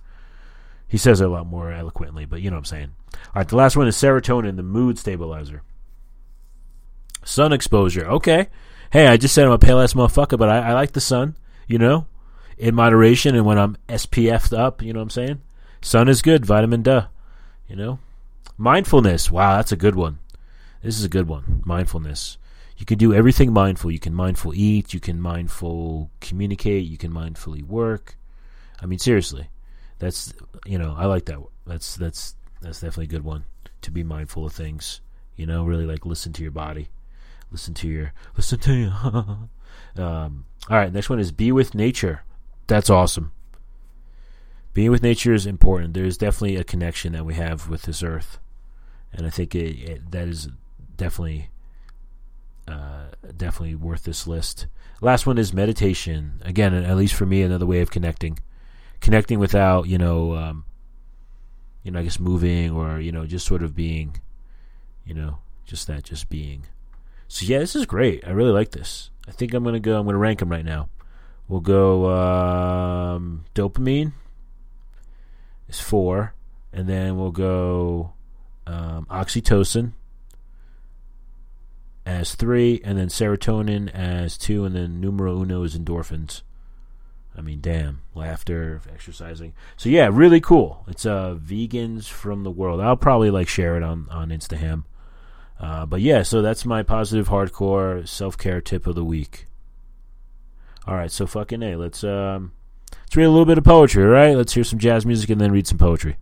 He 0.88 0.98
says 0.98 1.22
it 1.22 1.26
a 1.26 1.30
lot 1.30 1.48
more 1.48 1.72
eloquently, 1.72 2.26
but 2.26 2.42
you 2.42 2.50
know 2.50 2.56
what 2.56 2.62
I'm 2.62 2.66
saying. 2.66 2.92
All 3.14 3.32
right, 3.36 3.48
the 3.48 3.56
last 3.56 3.76
one 3.76 3.88
is 3.88 3.96
serotonin, 3.96 4.56
the 4.56 4.64
mood 4.64 4.98
stabilizer. 4.98 5.62
Sun 7.24 7.54
exposure. 7.54 8.06
Okay. 8.06 8.48
Hey, 8.92 9.08
I 9.08 9.18
just 9.18 9.34
said 9.34 9.46
I'm 9.46 9.52
a 9.52 9.58
pale 9.58 9.82
ass 9.82 9.94
motherfucker, 9.94 10.38
but 10.38 10.50
I, 10.50 10.70
I 10.70 10.74
like 10.74 10.92
the 10.92 11.02
sun, 11.02 11.36
you 11.68 11.78
know, 11.78 12.08
in 12.58 12.76
moderation 12.76 13.36
and 13.36 13.46
when 13.46 13.58
I'm 13.58 13.78
SPF'd 13.90 14.54
up, 14.54 14.82
you 14.82 14.94
know 14.94 15.00
what 15.00 15.06
I'm 15.06 15.10
saying? 15.10 15.42
Sun 15.82 16.08
is 16.08 16.22
good, 16.22 16.46
vitamin 16.46 16.82
D, 16.82 17.00
you 17.68 17.76
know? 17.76 18.00
Mindfulness. 18.58 19.30
Wow, 19.30 19.58
that's 19.58 19.72
a 19.72 19.78
good 19.78 19.96
one. 19.96 20.20
This 20.82 20.98
is 20.98 21.04
a 21.04 21.10
good 21.10 21.28
one. 21.28 21.64
Mindfulness 21.66 22.38
you 22.78 22.86
can 22.86 22.98
do 22.98 23.14
everything 23.14 23.54
mindful. 23.54 23.92
You 23.92 24.00
can 24.00 24.14
mindful 24.14 24.54
eat, 24.54 24.94
you 24.94 25.00
can 25.00 25.22
mindful 25.22 26.12
communicate, 26.20 26.86
you 26.86 26.98
can 26.98 27.12
mindfully 27.12 27.64
work. 27.64 28.18
I 28.82 28.86
mean, 28.86 29.00
seriously, 29.00 29.50
that's 30.00 30.34
you 30.66 30.78
know, 30.78 30.94
I 30.98 31.06
like 31.06 31.26
that. 31.26 31.40
That's 31.66 31.96
that's 31.96 32.36
that's 32.62 32.82
definitely 32.82 33.06
a 33.06 33.08
good 33.08 33.24
one 33.24 33.46
to 33.82 33.92
be 33.92 34.04
mindful 34.04 34.46
of 34.46 34.54
things. 34.54 35.02
You 35.36 35.46
know, 35.46 35.66
really 35.66 35.86
like 35.86 36.06
listen 36.06 36.34
to 36.34 36.42
your 36.42 36.52
body. 36.52 36.90
listen 37.52 37.74
to 37.76 37.88
your 37.88 38.14
listen 38.36 38.60
to 38.60 38.74
you. 38.74 38.90
um, 40.04 40.46
all 40.70 40.78
right, 40.78 40.92
next 40.92 41.10
one 41.10 41.20
is 41.20 41.32
be 41.32 41.52
with 41.52 41.76
nature. 41.76 42.24
That's 42.68 42.90
awesome. 42.90 43.32
Being 44.74 44.92
with 44.92 45.04
nature 45.04 45.34
is 45.34 45.46
important. 45.46 45.94
There's 45.94 46.18
definitely 46.18 46.58
a 46.58 46.66
connection 46.66 47.14
that 47.14 47.26
we 47.26 47.36
have 47.36 47.70
with 47.70 47.84
this 47.84 48.04
earth, 48.04 48.40
and 49.14 49.26
I 49.26 49.30
think 49.30 49.56
it, 49.56 49.80
it, 49.80 50.12
that 50.12 50.28
is 50.28 50.50
definitely 50.98 51.50
uh, 52.68 53.06
definitely 53.36 53.76
worth 53.76 54.04
this 54.04 54.28
list. 54.28 54.68
Last 55.02 55.28
one 55.28 55.38
is 55.38 55.54
meditation. 55.54 56.42
Again, 56.44 56.74
at 56.74 56.98
least 56.98 57.14
for 57.14 57.26
me, 57.26 57.42
another 57.42 57.66
way 57.66 57.82
of 57.82 57.92
connecting, 57.92 58.40
connecting 59.02 59.40
without 59.40 59.88
you 59.88 59.98
know, 59.98 60.36
um, 60.36 60.66
you 61.84 61.92
know, 61.92 62.00
I 62.00 62.04
guess 62.04 62.20
moving 62.20 62.72
or 62.72 63.00
you 63.00 63.12
know, 63.12 63.26
just 63.26 63.46
sort 63.46 63.64
of 63.64 63.76
being, 63.76 64.18
you 65.06 65.14
know, 65.14 65.40
just 65.66 65.88
that, 65.88 66.04
just 66.04 66.30
being. 66.30 66.66
So 67.28 67.46
yeah, 67.46 67.60
this 67.60 67.76
is 67.76 67.86
great. 67.86 68.26
I 68.26 68.32
really 68.32 68.52
like 68.52 68.72
this. 68.72 69.10
I 69.28 69.32
think 69.32 69.54
I'm 69.54 69.64
gonna 69.64 69.80
go. 69.80 70.00
I'm 70.00 70.06
gonna 70.06 70.18
rank 70.18 70.40
them 70.40 70.50
right 70.50 70.66
now. 70.66 70.90
We'll 71.48 71.62
go 71.62 72.10
um, 72.10 73.46
dopamine 73.54 74.14
is 75.68 75.80
four, 75.80 76.34
and 76.74 76.88
then 76.88 77.18
we'll 77.18 77.32
go 77.32 78.14
um, 78.66 79.06
oxytocin 79.10 79.94
as 82.06 82.36
three, 82.36 82.82
and 82.84 82.98
then 82.98 83.08
serotonin 83.08 83.90
as 83.94 84.38
two, 84.38 84.66
and 84.66 84.76
then 84.76 85.02
numero 85.02 85.40
uno 85.42 85.64
is 85.64 85.78
endorphins. 85.78 86.42
I 87.38 87.42
mean, 87.42 87.60
damn, 87.60 88.02
laughter, 88.14 88.82
exercising. 88.94 89.54
So 89.76 89.90
yeah, 89.90 90.10
really 90.12 90.40
cool. 90.40 90.86
It's 90.88 91.06
uh 91.06 91.36
vegans 91.36 92.08
from 92.08 92.44
the 92.44 92.52
world. 92.52 92.80
I'll 92.80 92.96
probably 92.96 93.30
like 93.30 93.48
share 93.48 93.76
it 93.76 93.84
on 93.84 94.08
on 94.10 94.30
Instagram. 94.30 94.84
Uh, 95.60 95.86
but 95.86 96.02
yeah, 96.02 96.22
so 96.22 96.42
that's 96.42 96.66
my 96.66 96.84
positive 96.84 97.30
hardcore 97.30 98.08
self 98.08 98.38
care 98.38 98.62
tip 98.62 98.88
of 98.88 98.96
the 98.96 99.06
week. 99.06 99.48
All 100.88 100.96
right, 100.96 101.12
so 101.12 101.26
fucking 101.26 101.64
a. 101.64 101.76
Let's 101.76 102.04
um, 102.04 102.52
let's 103.02 103.16
read 103.16 103.24
a 103.24 103.30
little 103.30 103.46
bit 103.46 103.58
of 103.58 103.64
poetry. 103.64 104.04
All 104.04 104.10
right, 104.10 104.36
let's 104.36 104.54
hear 104.54 104.64
some 104.64 104.80
jazz 104.80 105.06
music 105.06 105.30
and 105.30 105.40
then 105.40 105.52
read 105.52 105.68
some 105.68 105.78
poetry. 105.78 106.18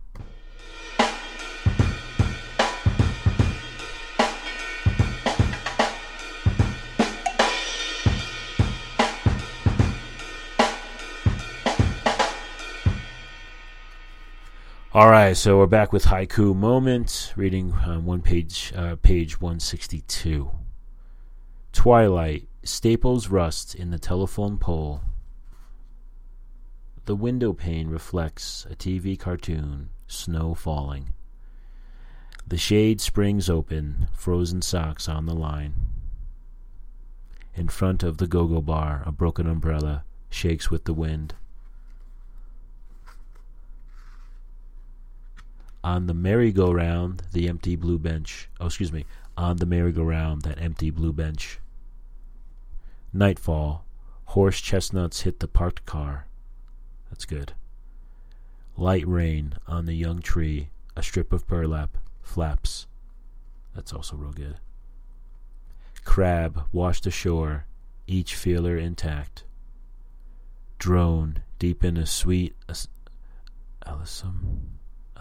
All 14.94 15.10
right, 15.10 15.36
so 15.36 15.58
we're 15.58 15.66
back 15.66 15.92
with 15.92 16.04
haiku 16.04 16.54
moment, 16.54 17.32
reading 17.34 17.74
um, 17.84 18.06
one 18.06 18.22
page, 18.22 18.72
uh, 18.76 18.94
page 19.02 19.40
one 19.40 19.58
sixty 19.58 20.02
two. 20.02 20.52
Twilight, 21.72 22.46
staples 22.62 23.26
rust 23.26 23.74
in 23.74 23.90
the 23.90 23.98
telephone 23.98 24.56
pole. 24.56 25.00
The 27.06 27.16
window 27.16 27.52
pane 27.52 27.88
reflects 27.88 28.68
a 28.70 28.76
TV 28.76 29.18
cartoon, 29.18 29.88
snow 30.06 30.54
falling. 30.54 31.12
The 32.46 32.56
shade 32.56 33.00
springs 33.00 33.50
open, 33.50 34.06
frozen 34.12 34.62
socks 34.62 35.08
on 35.08 35.26
the 35.26 35.34
line. 35.34 35.74
In 37.56 37.66
front 37.66 38.04
of 38.04 38.18
the 38.18 38.28
go 38.28 38.46
go 38.46 38.60
bar, 38.60 39.02
a 39.04 39.10
broken 39.10 39.48
umbrella 39.48 40.04
shakes 40.30 40.70
with 40.70 40.84
the 40.84 40.94
wind. 40.94 41.34
On 45.84 46.06
the 46.06 46.14
merry-go-round, 46.14 47.24
the 47.32 47.46
empty 47.46 47.76
blue 47.76 47.98
bench. 47.98 48.48
Oh, 48.58 48.66
excuse 48.66 48.90
me. 48.90 49.04
On 49.36 49.58
the 49.58 49.66
merry-go-round, 49.66 50.40
that 50.42 50.58
empty 50.58 50.88
blue 50.88 51.12
bench. 51.12 51.60
Nightfall. 53.12 53.84
Horse 54.24 54.62
chestnuts 54.62 55.20
hit 55.20 55.40
the 55.40 55.46
parked 55.46 55.84
car. 55.84 56.26
That's 57.10 57.26
good. 57.26 57.52
Light 58.78 59.06
rain 59.06 59.56
on 59.68 59.84
the 59.84 59.92
young 59.92 60.22
tree. 60.22 60.70
A 60.96 61.02
strip 61.02 61.34
of 61.34 61.46
burlap 61.46 61.98
flaps. 62.22 62.86
That's 63.74 63.92
also 63.92 64.16
real 64.16 64.32
good. 64.32 64.56
Crab 66.04 66.64
washed 66.72 67.06
ashore, 67.06 67.66
each 68.06 68.34
feeler 68.34 68.78
intact. 68.78 69.44
Drone 70.78 71.42
deep 71.58 71.84
in 71.84 71.98
a 71.98 72.06
sweet 72.06 72.54
as-. 72.70 72.88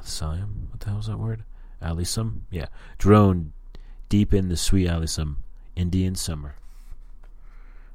Alyssum? 0.04 0.70
What 0.70 0.80
the 0.82 0.90
hell 0.90 1.00
is 1.00 1.08
that 1.08 1.20
word? 1.20 1.44
Alyssum? 1.82 2.42
Yeah. 2.52 2.68
Drone 2.98 3.54
deep 4.10 4.34
in 4.34 4.50
the 4.50 4.58
sweet 4.58 4.88
Alyssum. 4.88 5.38
Indian 5.76 6.16
summer. 6.16 6.56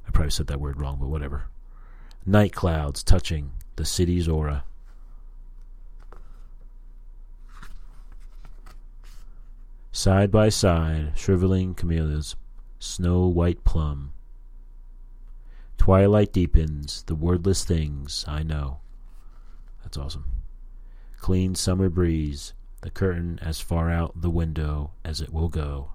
I 0.07 0.11
probably 0.11 0.31
said 0.31 0.47
that 0.47 0.59
word 0.59 0.79
wrong, 0.79 0.97
but 0.99 1.09
whatever. 1.09 1.45
Night 2.25 2.53
clouds 2.53 3.03
touching 3.03 3.51
the 3.75 3.85
city's 3.85 4.27
aura. 4.27 4.63
Side 9.91 10.31
by 10.31 10.49
side, 10.49 11.13
shriveling 11.15 11.73
camellias, 11.73 12.35
snow 12.79 13.27
white 13.27 13.63
plum. 13.63 14.13
Twilight 15.77 16.31
deepens, 16.33 17.03
the 17.03 17.15
wordless 17.15 17.63
things 17.63 18.25
I 18.27 18.43
know. 18.43 18.79
That's 19.83 19.97
awesome. 19.97 20.38
Clean 21.19 21.53
summer 21.53 21.89
breeze, 21.89 22.53
the 22.81 22.89
curtain 22.89 23.39
as 23.41 23.59
far 23.59 23.89
out 23.89 24.21
the 24.21 24.29
window 24.29 24.91
as 25.03 25.21
it 25.21 25.33
will 25.33 25.49
go. 25.49 25.91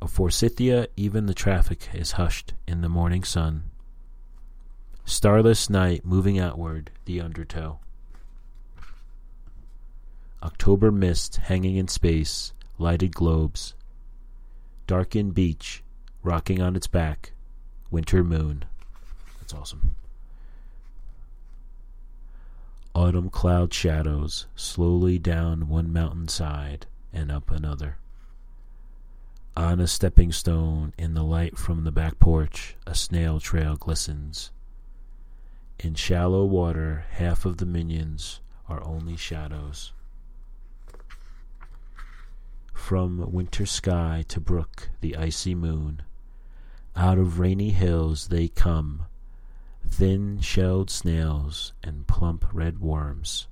Of 0.00 0.10
Forsythia, 0.10 0.88
even 0.96 1.26
the 1.26 1.34
traffic 1.34 1.90
is 1.94 2.12
hushed 2.12 2.54
in 2.66 2.80
the 2.80 2.88
morning 2.88 3.22
sun. 3.22 3.70
Starless 5.04 5.68
night 5.68 6.04
moving 6.04 6.38
outward, 6.38 6.90
the 7.04 7.20
undertow. 7.20 7.78
October 10.42 10.90
mist 10.90 11.36
hanging 11.36 11.76
in 11.76 11.86
space, 11.86 12.52
lighted 12.78 13.14
globes. 13.14 13.74
Darkened 14.86 15.34
beach, 15.34 15.84
rocking 16.22 16.60
on 16.60 16.74
its 16.74 16.88
back, 16.88 17.32
winter 17.90 18.24
moon. 18.24 18.64
That's 19.38 19.54
awesome. 19.54 19.94
Autumn 22.94 23.30
cloud 23.30 23.72
shadows 23.72 24.46
slowly 24.54 25.18
down 25.18 25.68
one 25.68 25.92
mountainside 25.92 26.86
and 27.12 27.32
up 27.32 27.50
another. 27.50 27.96
On 29.56 29.80
a 29.80 29.86
stepping 29.86 30.30
stone 30.30 30.92
in 30.98 31.14
the 31.14 31.24
light 31.24 31.56
from 31.56 31.84
the 31.84 31.92
back 31.92 32.18
porch, 32.18 32.76
a 32.86 32.94
snail 32.94 33.40
trail 33.40 33.76
glistens. 33.76 34.50
In 35.78 35.94
shallow 35.94 36.44
water, 36.44 37.06
half 37.10 37.44
of 37.44 37.56
the 37.56 37.66
minions 37.66 38.40
are 38.68 38.84
only 38.84 39.16
shadows. 39.16 39.92
From 42.74 43.32
winter 43.32 43.66
sky 43.66 44.24
to 44.28 44.40
brook, 44.40 44.90
the 45.00 45.16
icy 45.16 45.54
moon. 45.54 46.02
Out 46.94 47.18
of 47.18 47.38
rainy 47.38 47.70
hills 47.70 48.28
they 48.28 48.48
come, 48.48 49.04
thin 49.92 50.40
shelled 50.40 50.90
snails 50.90 51.72
and 51.82 52.06
plump 52.06 52.46
red 52.52 52.78
worms. 52.80 53.48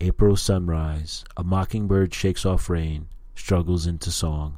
April 0.00 0.36
sunrise, 0.36 1.24
a 1.36 1.44
mockingbird 1.44 2.14
shakes 2.14 2.46
off 2.46 2.70
rain, 2.70 3.08
struggles 3.34 3.86
into 3.86 4.10
song. 4.10 4.56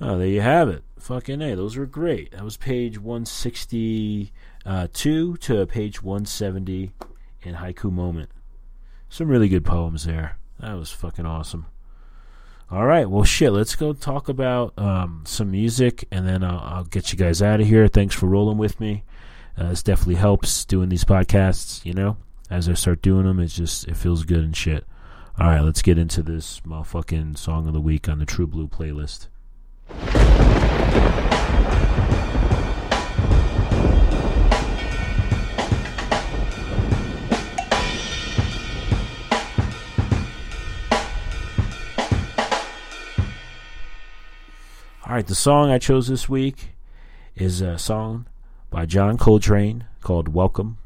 Oh, 0.00 0.16
there 0.18 0.28
you 0.28 0.40
have 0.40 0.68
it. 0.68 0.82
Fucking 0.98 1.40
A. 1.42 1.54
Those 1.54 1.76
were 1.76 1.86
great. 1.86 2.32
That 2.32 2.44
was 2.44 2.56
page 2.56 2.98
162 2.98 5.36
to 5.36 5.66
page 5.66 6.02
170 6.02 6.92
in 7.42 7.54
Haiku 7.54 7.92
Moment. 7.92 8.30
Some 9.08 9.28
really 9.28 9.48
good 9.48 9.64
poems 9.64 10.04
there. 10.04 10.38
That 10.60 10.74
was 10.74 10.90
fucking 10.90 11.26
awesome. 11.26 11.66
All 12.70 12.86
right, 12.86 13.10
well, 13.10 13.24
shit. 13.24 13.52
Let's 13.52 13.76
go 13.76 13.92
talk 13.92 14.30
about 14.30 14.72
um, 14.78 15.24
some 15.26 15.50
music, 15.50 16.08
and 16.10 16.26
then 16.26 16.42
I'll, 16.42 16.60
I'll, 16.60 16.84
get 16.84 17.12
you 17.12 17.18
guys 17.18 17.42
out 17.42 17.60
of 17.60 17.66
here. 17.66 17.86
Thanks 17.86 18.14
for 18.14 18.24
rolling 18.26 18.56
with 18.56 18.80
me. 18.80 19.04
Uh, 19.56 19.68
this 19.68 19.82
definitely 19.82 20.14
helps 20.14 20.64
doing 20.64 20.88
these 20.88 21.04
podcasts. 21.04 21.84
You 21.84 21.94
know, 21.94 22.16
as 22.50 22.68
I 22.68 22.74
start 22.74 23.02
doing 23.02 23.26
them, 23.26 23.40
it's 23.40 23.54
just 23.54 23.86
it 23.86 23.96
feels 23.96 24.24
good 24.24 24.40
and 24.40 24.56
shit. 24.56 24.86
All 25.38 25.46
right, 25.48 25.60
let's 25.60 25.82
get 25.82 25.98
into 25.98 26.22
this 26.22 26.60
motherfucking 26.60 27.38
song 27.38 27.66
of 27.66 27.72
the 27.72 27.80
week 27.80 28.08
on 28.08 28.18
the 28.18 28.26
True 28.26 28.46
Blue 28.46 28.68
playlist. 28.68 29.28
All 45.04 45.16
right, 45.16 45.26
the 45.26 45.34
song 45.34 45.70
I 45.70 45.78
chose 45.78 46.08
this 46.08 46.26
week 46.26 46.70
is 47.36 47.60
a 47.60 47.78
song 47.78 48.26
by 48.72 48.86
John 48.86 49.18
Coltrane 49.18 49.84
called 50.00 50.28
Welcome. 50.28 50.78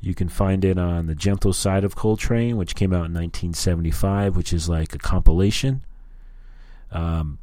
You 0.00 0.14
can 0.14 0.30
find 0.30 0.64
it 0.64 0.78
on 0.78 1.06
The 1.06 1.14
Gentle 1.14 1.52
Side 1.52 1.84
of 1.84 1.94
Coltrane, 1.94 2.56
which 2.56 2.74
came 2.74 2.92
out 2.92 3.04
in 3.04 3.12
1975, 3.12 4.34
which 4.34 4.52
is 4.54 4.66
like 4.66 4.94
a 4.94 4.98
compilation. 4.98 5.84
Um, 6.90 7.38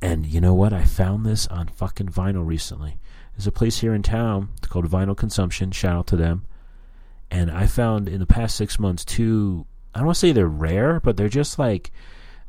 and 0.00 0.24
you 0.24 0.40
know 0.40 0.54
what? 0.54 0.72
I 0.72 0.84
found 0.84 1.26
this 1.26 1.46
on 1.48 1.68
fucking 1.68 2.08
vinyl 2.08 2.46
recently. 2.46 2.98
There's 3.36 3.46
a 3.46 3.52
place 3.52 3.80
here 3.80 3.92
in 3.92 4.02
town 4.02 4.48
called 4.62 4.90
Vinyl 4.90 5.16
Consumption. 5.16 5.70
Shout 5.70 5.96
out 5.96 6.06
to 6.08 6.16
them. 6.16 6.46
And 7.30 7.50
I 7.50 7.66
found 7.66 8.08
in 8.08 8.18
the 8.18 8.26
past 8.26 8.56
six 8.56 8.78
months 8.78 9.04
two. 9.04 9.66
I 9.94 9.98
don't 9.98 10.06
want 10.06 10.16
to 10.16 10.20
say 10.20 10.32
they're 10.32 10.46
rare, 10.46 11.00
but 11.00 11.18
they're 11.18 11.28
just 11.28 11.58
like, 11.58 11.90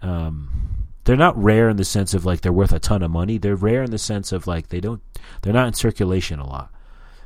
um, 0.02 0.79
they're 1.10 1.18
not 1.18 1.44
rare 1.44 1.70
in 1.70 1.78
the 1.78 1.84
sense 1.84 2.14
of 2.14 2.24
like 2.24 2.42
they're 2.42 2.54
worth 2.54 2.72
a 2.72 2.78
ton 2.78 3.02
of 3.02 3.10
money. 3.10 3.40
They're 3.40 3.56
rare 3.56 3.82
in 3.82 3.90
the 3.90 3.98
sense 3.98 4.32
of 4.32 4.46
like 4.46 4.68
they 4.68 4.80
don't, 4.80 5.02
they're 5.42 5.52
not 5.52 5.68
in 5.68 5.74
circulation 5.74 6.38
a 6.38 6.46
lot. 6.46 6.72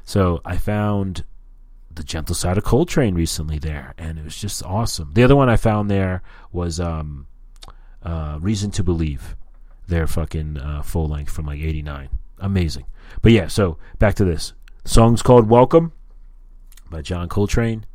So 0.05 0.39
I 0.45 0.55
found 0.55 1.25
the 1.93 2.01
Gentle 2.01 2.33
Side 2.33 2.57
of 2.57 2.63
Coltrane 2.63 3.13
recently 3.13 3.59
there, 3.59 3.93
and 3.97 4.17
it 4.17 4.23
was 4.23 4.37
just 4.37 4.63
awesome. 4.63 5.11
The 5.15 5.23
other 5.23 5.35
one 5.35 5.49
I 5.49 5.57
found 5.57 5.91
there 5.91 6.21
was 6.53 6.79
um, 6.79 7.27
uh, 8.01 8.37
Reason 8.39 8.71
to 8.71 8.85
Believe, 8.85 9.35
their 9.85 10.07
fucking 10.07 10.59
uh, 10.59 10.81
full 10.81 11.09
length 11.09 11.33
from 11.33 11.47
like 11.47 11.59
'89. 11.59 12.07
Amazing. 12.39 12.85
But 13.21 13.33
yeah, 13.33 13.47
so 13.47 13.79
back 13.99 14.15
to 14.15 14.23
this. 14.23 14.53
Song's 14.85 15.21
called 15.21 15.49
Welcome 15.49 15.91
by 16.89 17.01
John 17.01 17.27
Coltrane. 17.27 17.85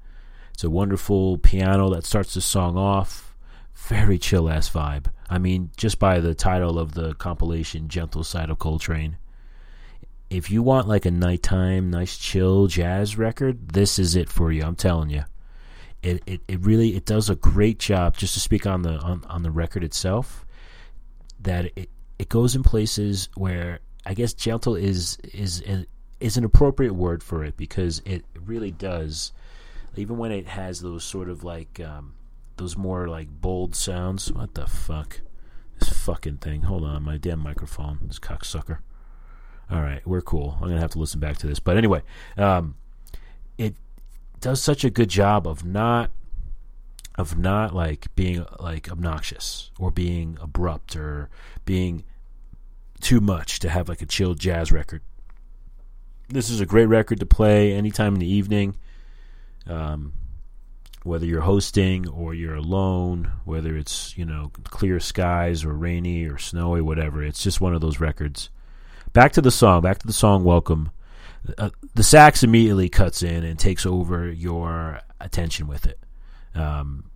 It's 0.52 0.64
a 0.64 0.68
wonderful 0.68 1.38
piano 1.38 1.88
that 1.94 2.04
starts 2.04 2.34
the 2.34 2.42
song 2.42 2.76
off. 2.76 3.34
Very 3.74 4.18
chill 4.18 4.50
ass 4.50 4.68
vibe. 4.68 5.06
I 5.30 5.38
mean, 5.38 5.70
just 5.76 5.98
by 5.98 6.20
the 6.20 6.34
title 6.34 6.78
of 6.78 6.94
the 6.94 7.14
compilation, 7.14 7.88
Gentle 7.88 8.24
Side 8.24 8.50
of 8.50 8.58
Coltrane. 8.58 9.18
If 10.30 10.50
you 10.50 10.62
want 10.62 10.88
like 10.88 11.06
a 11.06 11.10
nighttime, 11.10 11.90
nice 11.90 12.16
chill 12.18 12.66
jazz 12.66 13.16
record, 13.16 13.70
this 13.70 13.98
is 13.98 14.16
it 14.16 14.28
for 14.28 14.52
you. 14.52 14.62
I'm 14.62 14.76
telling 14.76 15.10
you. 15.10 15.24
It, 16.02 16.22
it, 16.26 16.40
it 16.46 16.60
really 16.60 16.94
it 16.94 17.04
does 17.04 17.28
a 17.28 17.34
great 17.34 17.78
job 17.80 18.16
just 18.16 18.34
to 18.34 18.40
speak 18.40 18.66
on 18.66 18.82
the 18.82 18.98
on, 18.98 19.24
on 19.28 19.42
the 19.42 19.50
record 19.50 19.82
itself 19.82 20.46
that 21.40 21.72
it, 21.76 21.90
it 22.18 22.28
goes 22.28 22.54
in 22.54 22.62
places 22.62 23.28
where 23.34 23.80
I 24.06 24.14
guess 24.14 24.32
gentle 24.32 24.76
is 24.76 25.18
is 25.34 25.62
is 26.20 26.36
an 26.36 26.44
appropriate 26.44 26.94
word 26.94 27.22
for 27.22 27.44
it 27.44 27.56
because 27.56 28.00
it 28.04 28.24
really 28.44 28.70
does. 28.70 29.32
Even 29.96 30.18
when 30.18 30.30
it 30.30 30.46
has 30.46 30.80
those 30.80 31.02
sort 31.02 31.28
of 31.28 31.42
like 31.42 31.80
um, 31.80 32.14
those 32.58 32.76
more 32.76 33.08
like 33.08 33.28
bold 33.28 33.74
sounds. 33.74 34.32
What 34.32 34.54
the 34.54 34.66
fuck? 34.66 35.20
This 35.78 35.88
fucking 35.90 36.38
thing. 36.38 36.62
Hold 36.62 36.84
on, 36.84 37.02
my 37.02 37.16
damn 37.16 37.38
microphone. 37.38 38.00
This 38.06 38.18
cocksucker. 38.18 38.78
All 39.70 39.80
right, 39.80 40.06
we're 40.06 40.22
cool. 40.22 40.58
I'm 40.60 40.68
gonna 40.68 40.80
have 40.80 40.92
to 40.92 40.98
listen 40.98 41.20
back 41.20 41.36
to 41.38 41.46
this, 41.46 41.60
but 41.60 41.76
anyway, 41.76 42.02
um, 42.36 42.76
it 43.56 43.74
does 44.40 44.62
such 44.62 44.84
a 44.84 44.90
good 44.90 45.08
job 45.08 45.46
of 45.46 45.64
not 45.64 46.10
of 47.16 47.36
not 47.36 47.74
like 47.74 48.14
being 48.14 48.46
like 48.60 48.90
obnoxious 48.90 49.70
or 49.78 49.90
being 49.90 50.38
abrupt 50.40 50.94
or 50.94 51.28
being 51.64 52.04
too 53.00 53.20
much 53.20 53.58
to 53.58 53.68
have 53.68 53.88
like 53.88 54.00
a 54.00 54.06
chill 54.06 54.34
jazz 54.34 54.70
record. 54.70 55.02
This 56.28 56.48
is 56.48 56.60
a 56.60 56.66
great 56.66 56.86
record 56.86 57.20
to 57.20 57.26
play 57.26 57.72
anytime 57.72 58.14
in 58.14 58.20
the 58.20 58.30
evening. 58.30 58.76
Um, 59.66 60.12
whether 61.04 61.26
you're 61.26 61.42
hosting 61.42 62.08
or 62.08 62.34
you're 62.34 62.56
alone, 62.56 63.32
whether 63.44 63.76
it's, 63.76 64.16
you 64.16 64.24
know, 64.24 64.50
clear 64.64 65.00
skies 65.00 65.64
or 65.64 65.72
rainy 65.72 66.24
or 66.24 66.38
snowy, 66.38 66.80
whatever. 66.80 67.22
It's 67.22 67.42
just 67.42 67.60
one 67.60 67.74
of 67.74 67.80
those 67.80 68.00
records. 68.00 68.50
Back 69.12 69.32
to 69.32 69.40
the 69.40 69.50
song, 69.50 69.82
back 69.82 69.98
to 69.98 70.06
the 70.06 70.12
song 70.12 70.44
Welcome. 70.44 70.90
Uh, 71.56 71.70
the 71.94 72.02
sax 72.02 72.42
immediately 72.42 72.88
cuts 72.88 73.22
in 73.22 73.44
and 73.44 73.58
takes 73.58 73.86
over 73.86 74.30
your 74.30 75.00
attention 75.20 75.66
with 75.66 75.86
it. 75.86 75.98
Um, 76.54 77.10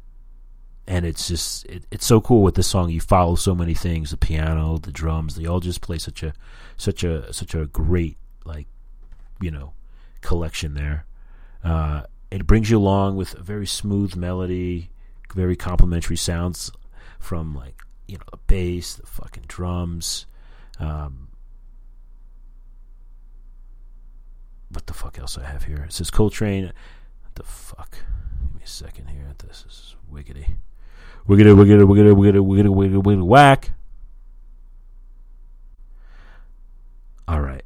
and 0.86 1.04
it's 1.04 1.28
just 1.28 1.64
it, 1.66 1.84
it's 1.90 2.06
so 2.06 2.20
cool 2.20 2.42
with 2.42 2.54
this 2.54 2.66
song 2.66 2.90
you 2.90 3.00
follow 3.00 3.34
so 3.34 3.54
many 3.54 3.74
things 3.74 4.10
the 4.10 4.16
piano 4.16 4.78
the 4.78 4.90
drums 4.90 5.36
they 5.36 5.46
all 5.46 5.60
just 5.60 5.80
play 5.80 5.98
such 5.98 6.22
a 6.22 6.32
such 6.76 7.04
a 7.04 7.32
such 7.32 7.54
a 7.54 7.66
great 7.66 8.18
like 8.44 8.66
you 9.40 9.50
know 9.50 9.72
collection 10.20 10.74
there 10.74 11.06
uh, 11.64 12.02
it 12.32 12.46
brings 12.46 12.70
you 12.70 12.78
along 12.78 13.16
with 13.16 13.34
a 13.34 13.42
very 13.42 13.66
smooth 13.66 14.16
melody 14.16 14.90
very 15.34 15.56
complimentary 15.56 16.16
sounds 16.16 16.70
from 17.18 17.54
like 17.54 17.82
you 18.06 18.16
know 18.16 18.24
the 18.30 18.38
bass 18.46 18.94
the 18.94 19.06
fucking 19.06 19.44
drums 19.46 20.26
um, 20.78 21.28
what 24.72 24.86
the 24.86 24.94
fuck 24.94 25.18
else 25.18 25.38
I 25.38 25.44
have 25.44 25.64
here? 25.64 25.84
It 25.86 25.92
says 25.92 26.10
Coltrane. 26.10 26.64
What 26.64 27.34
the 27.34 27.42
fuck? 27.42 27.98
Give 28.40 28.54
me 28.54 28.62
a 28.64 28.66
second 28.66 29.08
here. 29.08 29.32
This 29.38 29.64
is 29.68 29.96
wiggity. 30.10 30.56
Wiggity, 31.28 31.54
wiggity, 31.54 31.86
wiggity, 31.86 32.14
wiggity, 32.14 32.40
wiggity, 32.40 32.68
wiggity, 32.68 33.02
wiggity, 33.02 33.22
whack. 33.22 33.70
All 37.28 37.40
right. 37.40 37.61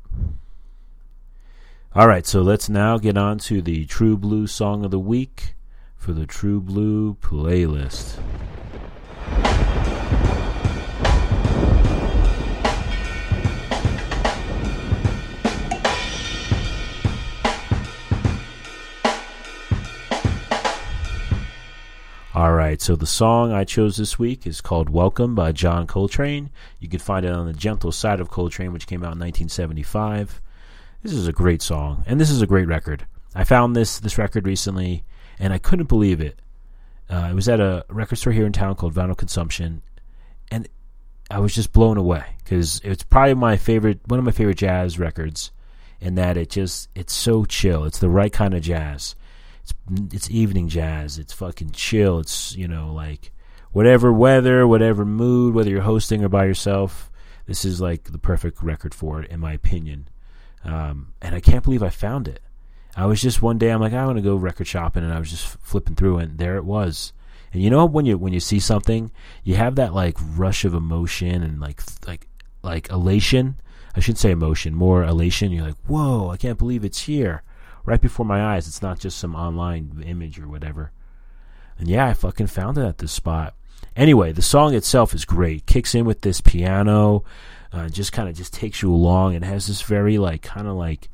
All 1.96 2.06
right, 2.06 2.26
so 2.26 2.42
let's 2.42 2.68
now 2.68 2.98
get 2.98 3.16
on 3.16 3.38
to 3.38 3.62
the 3.62 3.86
True 3.86 4.18
Blue 4.18 4.46
Song 4.46 4.84
of 4.84 4.90
the 4.90 4.98
Week 4.98 5.54
for 5.96 6.12
the 6.12 6.26
True 6.26 6.60
Blue 6.60 7.14
playlist. 7.14 8.18
All 22.34 22.52
right, 22.52 22.82
so 22.82 22.94
the 22.94 23.06
song 23.06 23.52
I 23.52 23.64
chose 23.64 23.96
this 23.96 24.18
week 24.18 24.46
is 24.46 24.60
called 24.60 24.90
Welcome 24.90 25.34
by 25.34 25.52
John 25.52 25.86
Coltrane. 25.86 26.50
You 26.78 26.90
can 26.90 26.98
find 26.98 27.24
it 27.24 27.32
on 27.32 27.46
the 27.46 27.54
Gentle 27.54 27.90
Side 27.90 28.20
of 28.20 28.28
Coltrane, 28.28 28.74
which 28.74 28.86
came 28.86 29.00
out 29.00 29.16
in 29.16 29.20
1975. 29.20 30.42
This 31.02 31.12
is 31.12 31.28
a 31.28 31.32
great 31.32 31.62
song, 31.62 32.04
and 32.06 32.20
this 32.20 32.30
is 32.30 32.42
a 32.42 32.46
great 32.46 32.66
record. 32.66 33.06
I 33.34 33.44
found 33.44 33.76
this 33.76 34.00
this 34.00 34.18
record 34.18 34.46
recently, 34.46 35.04
and 35.38 35.52
I 35.52 35.58
couldn't 35.58 35.88
believe 35.88 36.20
it. 36.20 36.40
Uh, 37.08 37.28
it 37.30 37.34
was 37.34 37.48
at 37.48 37.60
a 37.60 37.84
record 37.88 38.16
store 38.16 38.32
here 38.32 38.46
in 38.46 38.52
town 38.52 38.74
called 38.74 38.94
Vinyl 38.94 39.16
Consumption, 39.16 39.82
and 40.50 40.68
I 41.30 41.38
was 41.38 41.54
just 41.54 41.72
blown 41.72 41.96
away 41.96 42.24
because 42.42 42.80
it's 42.82 43.04
probably 43.04 43.34
my 43.34 43.56
favorite, 43.56 44.00
one 44.06 44.18
of 44.18 44.24
my 44.24 44.32
favorite 44.32 44.58
jazz 44.58 44.98
records, 44.98 45.52
in 46.00 46.16
that 46.16 46.36
it 46.36 46.50
just 46.50 46.88
it's 46.94 47.12
so 47.12 47.44
chill. 47.44 47.84
It's 47.84 47.98
the 47.98 48.08
right 48.08 48.32
kind 48.32 48.54
of 48.54 48.62
jazz 48.62 49.14
it's 49.66 50.14
it's 50.14 50.30
evening 50.30 50.68
jazz. 50.68 51.18
It's 51.18 51.32
fucking 51.32 51.72
chill. 51.72 52.20
It's 52.20 52.54
you 52.56 52.68
know 52.68 52.92
like 52.92 53.32
whatever 53.72 54.12
weather, 54.12 54.66
whatever 54.66 55.04
mood, 55.04 55.54
whether 55.54 55.70
you're 55.70 55.80
hosting 55.82 56.24
or 56.24 56.28
by 56.28 56.44
yourself. 56.44 57.10
This 57.46 57.64
is 57.64 57.80
like 57.80 58.04
the 58.04 58.18
perfect 58.18 58.62
record 58.62 58.94
for 58.94 59.22
it, 59.22 59.30
in 59.30 59.40
my 59.40 59.52
opinion. 59.52 60.08
Um, 60.66 61.14
and 61.22 61.34
I 61.34 61.40
can't 61.40 61.64
believe 61.64 61.82
I 61.82 61.90
found 61.90 62.28
it. 62.28 62.40
I 62.96 63.06
was 63.06 63.20
just 63.20 63.42
one 63.42 63.58
day 63.58 63.70
I'm 63.70 63.80
like 63.80 63.92
I 63.92 64.04
want 64.06 64.16
to 64.16 64.22
go 64.22 64.36
record 64.36 64.66
shopping, 64.66 65.04
and 65.04 65.12
I 65.12 65.18
was 65.18 65.30
just 65.30 65.46
flipping 65.46 65.94
through, 65.94 66.18
and 66.18 66.38
there 66.38 66.56
it 66.56 66.64
was. 66.64 67.12
And 67.52 67.62
you 67.62 67.70
know 67.70 67.84
when 67.86 68.06
you 68.06 68.18
when 68.18 68.32
you 68.32 68.40
see 68.40 68.58
something, 68.58 69.10
you 69.44 69.54
have 69.56 69.76
that 69.76 69.94
like 69.94 70.16
rush 70.34 70.64
of 70.64 70.74
emotion 70.74 71.42
and 71.42 71.60
like 71.60 71.80
like 72.06 72.26
like 72.62 72.90
elation. 72.90 73.60
I 73.94 74.00
shouldn't 74.00 74.18
say 74.18 74.30
emotion, 74.30 74.74
more 74.74 75.04
elation. 75.04 75.52
You're 75.52 75.66
like, 75.66 75.86
whoa, 75.86 76.30
I 76.30 76.36
can't 76.36 76.58
believe 76.58 76.84
it's 76.84 77.02
here 77.02 77.42
right 77.86 78.00
before 78.00 78.26
my 78.26 78.44
eyes. 78.44 78.66
It's 78.66 78.82
not 78.82 78.98
just 78.98 79.16
some 79.18 79.34
online 79.34 80.02
image 80.06 80.38
or 80.38 80.48
whatever. 80.48 80.92
And 81.78 81.88
yeah, 81.88 82.06
I 82.06 82.14
fucking 82.14 82.48
found 82.48 82.76
it 82.78 82.84
at 82.84 82.98
this 82.98 83.12
spot. 83.12 83.54
Anyway, 83.94 84.32
the 84.32 84.42
song 84.42 84.74
itself 84.74 85.14
is 85.14 85.24
great. 85.24 85.66
Kicks 85.66 85.94
in 85.94 86.04
with 86.04 86.20
this 86.20 86.40
piano, 86.40 87.24
uh, 87.76 87.88
just 87.88 88.12
kind 88.12 88.28
of 88.28 88.34
just 88.34 88.54
takes 88.54 88.80
you 88.82 88.92
along. 88.92 89.34
It 89.34 89.42
has 89.42 89.66
this 89.66 89.82
very 89.82 90.18
like 90.18 90.42
kind 90.42 90.66
of 90.66 90.76
like 90.76 91.08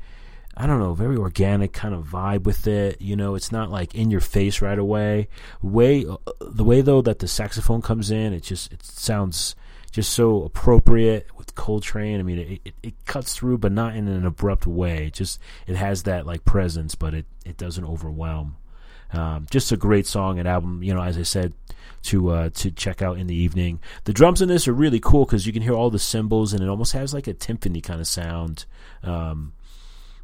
I 0.55 0.67
don't 0.67 0.79
know, 0.79 0.93
very 0.93 1.17
organic 1.17 1.73
kind 1.73 1.95
of 1.95 2.05
vibe 2.05 2.43
with 2.43 2.67
it. 2.67 3.01
You 3.01 3.15
know, 3.15 3.35
it's 3.35 3.51
not 3.51 3.71
like 3.71 3.95
in 3.95 4.11
your 4.11 4.21
face 4.21 4.61
right 4.61 4.77
away. 4.77 5.27
Way 5.61 6.05
uh, 6.05 6.17
the 6.39 6.63
way 6.63 6.81
though 6.81 7.01
that 7.01 7.19
the 7.19 7.27
saxophone 7.27 7.81
comes 7.81 8.11
in, 8.11 8.33
it 8.33 8.43
just 8.43 8.71
it 8.71 8.83
sounds 8.83 9.55
just 9.91 10.13
so 10.13 10.43
appropriate 10.43 11.27
with 11.37 11.53
Coltrane. 11.53 12.19
I 12.19 12.23
mean, 12.23 12.39
it, 12.39 12.61
it, 12.65 12.73
it, 12.81 13.05
cuts 13.05 13.35
through, 13.35 13.59
but 13.59 13.71
not 13.71 13.95
in 13.95 14.07
an 14.07 14.25
abrupt 14.25 14.65
way. 14.65 15.07
It 15.07 15.13
just 15.13 15.39
it 15.67 15.75
has 15.75 16.03
that 16.03 16.25
like 16.25 16.45
presence, 16.45 16.95
but 16.95 17.13
it 17.13 17.25
it 17.45 17.57
doesn't 17.57 17.85
overwhelm. 17.85 18.57
Um, 19.13 19.47
just 19.49 19.71
a 19.71 19.77
great 19.77 20.07
song 20.07 20.39
and 20.39 20.47
album. 20.47 20.83
You 20.83 20.93
know, 20.93 21.01
as 21.01 21.17
I 21.17 21.23
said, 21.23 21.53
to 22.03 22.29
uh, 22.29 22.49
to 22.55 22.71
check 22.71 23.01
out 23.01 23.17
in 23.17 23.27
the 23.27 23.35
evening. 23.35 23.79
The 24.05 24.13
drums 24.13 24.41
in 24.41 24.49
this 24.49 24.67
are 24.67 24.73
really 24.73 24.99
cool 24.99 25.25
because 25.25 25.45
you 25.47 25.53
can 25.53 25.61
hear 25.61 25.73
all 25.73 25.89
the 25.89 25.99
cymbals, 25.99 26.53
and 26.53 26.61
it 26.61 26.69
almost 26.69 26.93
has 26.93 27.13
like 27.13 27.27
a 27.27 27.33
timpani 27.33 27.81
kind 27.81 27.99
of 27.99 28.07
sound. 28.07 28.65
Um, 29.03 29.53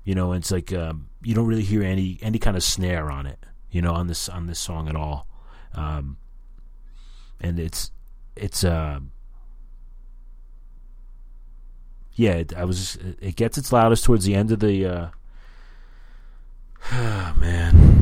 you 0.03 0.15
know, 0.15 0.33
it's 0.33 0.51
like 0.51 0.73
um, 0.73 1.07
you 1.21 1.35
don't 1.35 1.47
really 1.47 1.63
hear 1.63 1.83
any 1.83 2.19
any 2.21 2.39
kind 2.39 2.57
of 2.57 2.63
snare 2.63 3.11
on 3.11 3.25
it. 3.25 3.39
You 3.71 3.81
know, 3.81 3.93
on 3.93 4.07
this 4.07 4.27
on 4.27 4.47
this 4.47 4.59
song 4.59 4.89
at 4.89 4.95
all. 4.95 5.27
Um, 5.75 6.17
and 7.39 7.59
it's 7.59 7.91
it's 8.35 8.63
uh 8.63 8.99
yeah, 12.19 12.33
it, 12.33 12.53
I 12.53 12.65
was. 12.65 12.97
It 13.21 13.37
gets 13.37 13.57
its 13.57 13.71
loudest 13.71 14.03
towards 14.03 14.25
the 14.25 14.35
end 14.35 14.51
of 14.51 14.59
the. 14.59 14.85
Uh, 14.85 15.07
oh, 16.91 17.33
man. 17.39 17.98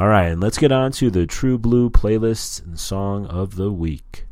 All 0.00 0.08
right, 0.08 0.32
and 0.32 0.40
let's 0.40 0.56
get 0.56 0.72
on 0.72 0.92
to 0.92 1.10
the 1.10 1.26
True 1.26 1.58
Blue 1.58 1.90
playlist 1.90 2.64
and 2.64 2.80
song 2.80 3.26
of 3.26 3.56
the 3.56 3.70
week. 3.70 4.24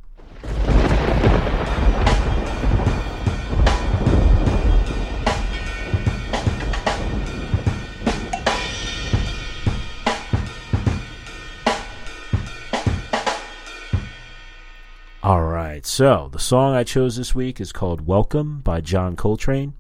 All 15.23 15.43
right, 15.43 15.85
so 15.85 16.31
the 16.33 16.39
song 16.39 16.75
I 16.75 16.83
chose 16.83 17.19
this 17.19 17.35
week 17.35 17.61
is 17.61 17.73
called 17.73 18.07
Welcome 18.07 18.63
by 18.63 18.81
John 18.81 19.17
Coltrane. 19.17 19.75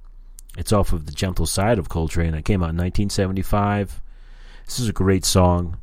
It's 0.58 0.74
off 0.74 0.92
of 0.92 1.06
The 1.06 1.12
Gentle 1.12 1.46
Side 1.46 1.78
of 1.78 1.88
Coltrane. 1.88 2.34
It 2.34 2.44
came 2.44 2.62
out 2.62 2.76
in 2.76 2.76
1975. 2.76 4.02
This 4.68 4.80
is 4.80 4.88
a 4.90 4.92
great 4.92 5.24
song. 5.24 5.78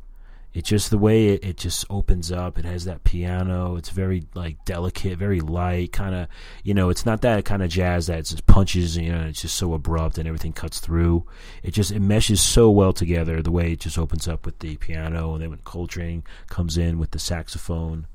It's 0.54 0.68
just 0.68 0.90
the 0.90 0.96
way 0.96 1.30
it, 1.30 1.44
it 1.44 1.56
just 1.56 1.84
opens 1.90 2.30
up. 2.30 2.56
It 2.56 2.64
has 2.64 2.84
that 2.84 3.02
piano. 3.02 3.74
It's 3.74 3.88
very 3.88 4.22
like 4.32 4.64
delicate, 4.64 5.18
very 5.18 5.40
light, 5.40 5.92
kind 5.92 6.14
of. 6.14 6.28
You 6.62 6.72
know, 6.72 6.88
it's 6.88 7.04
not 7.04 7.20
that 7.22 7.44
kind 7.44 7.64
of 7.64 7.68
jazz 7.68 8.06
that 8.06 8.24
just 8.26 8.46
punches. 8.46 8.96
You 8.96 9.10
know, 9.10 9.22
it's 9.22 9.42
just 9.42 9.56
so 9.56 9.74
abrupt 9.74 10.18
and 10.18 10.28
everything 10.28 10.52
cuts 10.52 10.78
through. 10.78 11.26
It 11.64 11.72
just 11.72 11.90
it 11.90 11.98
meshes 11.98 12.40
so 12.40 12.70
well 12.70 12.92
together. 12.92 13.42
The 13.42 13.50
way 13.50 13.72
it 13.72 13.80
just 13.80 13.98
opens 13.98 14.28
up 14.28 14.46
with 14.46 14.60
the 14.60 14.76
piano, 14.76 15.34
and 15.34 15.42
then 15.42 15.50
when 15.50 15.58
Coltrane 15.64 16.22
comes 16.48 16.78
in 16.78 17.00
with 17.00 17.10
the 17.10 17.18
saxophone, 17.18 18.06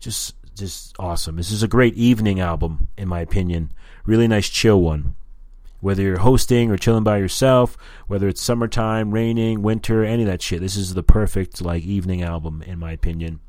just 0.00 0.36
just 0.54 0.96
awesome. 0.98 1.36
This 1.36 1.52
is 1.52 1.62
a 1.62 1.68
great 1.68 1.94
evening 1.96 2.40
album, 2.40 2.88
in 2.96 3.08
my 3.08 3.20
opinion. 3.20 3.72
Really 4.06 4.26
nice 4.26 4.48
chill 4.48 4.80
one 4.80 5.16
whether 5.80 6.02
you're 6.02 6.18
hosting 6.18 6.70
or 6.70 6.76
chilling 6.76 7.04
by 7.04 7.18
yourself, 7.18 7.76
whether 8.06 8.28
it's 8.28 8.42
summertime, 8.42 9.12
raining, 9.12 9.62
winter, 9.62 10.04
any 10.04 10.22
of 10.22 10.28
that 10.28 10.42
shit. 10.42 10.60
This 10.60 10.76
is 10.76 10.94
the 10.94 11.02
perfect 11.02 11.60
like 11.62 11.84
evening 11.84 12.22
album 12.22 12.62
in 12.62 12.78
my 12.78 12.92
opinion. 12.92 13.40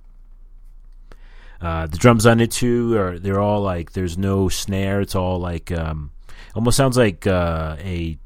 Uh, 1.62 1.88
the 1.88 1.98
drums 1.98 2.26
on 2.26 2.40
it 2.40 2.52
too 2.52 2.98
are 2.98 3.20
they're 3.20 3.40
all 3.40 3.62
like 3.62 3.92
there's 3.92 4.18
no 4.18 4.48
snare. 4.48 5.02
It's 5.02 5.16
all 5.16 5.40
like 5.40 5.72
um, 5.72 6.12
almost 6.56 6.78
sounds 6.78 6.98
like 6.98 7.28
uh, 7.28 7.76
a 7.80 8.18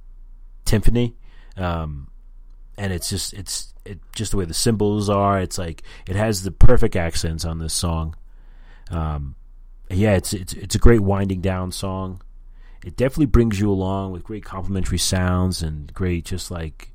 timpani, 0.65 1.13
um, 1.57 2.09
and 2.77 2.93
it's 2.93 3.09
just 3.09 3.33
it's 3.33 3.73
it 3.85 3.99
just 4.13 4.31
the 4.31 4.37
way 4.37 4.45
the 4.45 4.53
cymbals 4.53 5.09
are. 5.09 5.39
It's 5.39 5.57
like 5.57 5.81
it 6.07 6.15
has 6.15 6.43
the 6.43 6.51
perfect 6.51 6.95
accents 6.95 7.43
on 7.43 7.57
this 7.57 7.73
song. 7.73 8.15
Um, 8.91 9.35
yeah, 9.89 10.13
it's 10.13 10.33
it's 10.33 10.53
it's 10.53 10.75
a 10.75 10.79
great 10.79 11.01
winding 11.01 11.41
down 11.41 11.71
song 11.71 12.21
it 12.85 12.95
definitely 12.95 13.25
brings 13.27 13.59
you 13.59 13.69
along 13.71 14.11
with 14.11 14.23
great 14.23 14.43
complimentary 14.43 14.97
sounds 14.97 15.61
and 15.61 15.93
great 15.93 16.25
just 16.25 16.51
like 16.51 16.91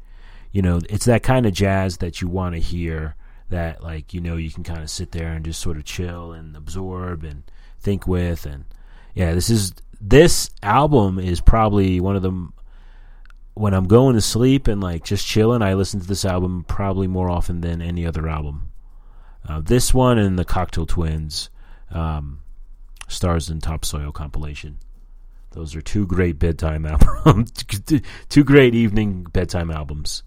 you 0.52 0.62
know 0.62 0.80
it's 0.88 1.06
that 1.06 1.22
kind 1.22 1.46
of 1.46 1.52
jazz 1.52 1.98
that 1.98 2.20
you 2.20 2.28
want 2.28 2.54
to 2.54 2.60
hear 2.60 3.14
that 3.50 3.82
like 3.82 4.12
you 4.12 4.20
know 4.20 4.36
you 4.36 4.50
can 4.50 4.64
kind 4.64 4.82
of 4.82 4.90
sit 4.90 5.12
there 5.12 5.32
and 5.32 5.44
just 5.44 5.60
sort 5.60 5.76
of 5.76 5.84
chill 5.84 6.32
and 6.32 6.56
absorb 6.56 7.24
and 7.24 7.42
think 7.80 8.06
with 8.06 8.44
and 8.44 8.64
yeah 9.14 9.32
this 9.32 9.50
is 9.50 9.72
this 10.00 10.50
album 10.62 11.18
is 11.18 11.40
probably 11.40 12.00
one 12.00 12.16
of 12.16 12.22
them 12.22 12.52
when 13.54 13.74
I'm 13.74 13.88
going 13.88 14.14
to 14.14 14.20
sleep 14.20 14.68
and 14.68 14.80
like 14.80 15.04
just 15.04 15.26
chilling 15.26 15.62
I 15.62 15.74
listen 15.74 16.00
to 16.00 16.06
this 16.06 16.24
album 16.24 16.64
probably 16.68 17.08
more 17.08 17.28
often 17.28 17.60
than 17.60 17.82
any 17.82 18.06
other 18.06 18.28
album. 18.28 18.70
Uh, 19.48 19.60
this 19.60 19.92
one 19.92 20.18
and 20.18 20.38
the 20.38 20.44
Cocteau 20.44 20.86
Twins 20.86 21.50
um, 21.90 22.40
Stars 23.08 23.48
and 23.48 23.62
Topsoil 23.62 24.12
compilation 24.12 24.78
those 25.50 25.74
are 25.74 25.80
two 25.80 26.06
great 26.06 26.38
bedtime 26.38 26.86
albums, 27.26 27.64
two 28.28 28.44
great 28.44 28.74
evening 28.74 29.24
bedtime 29.32 29.70
albums. 29.70 30.22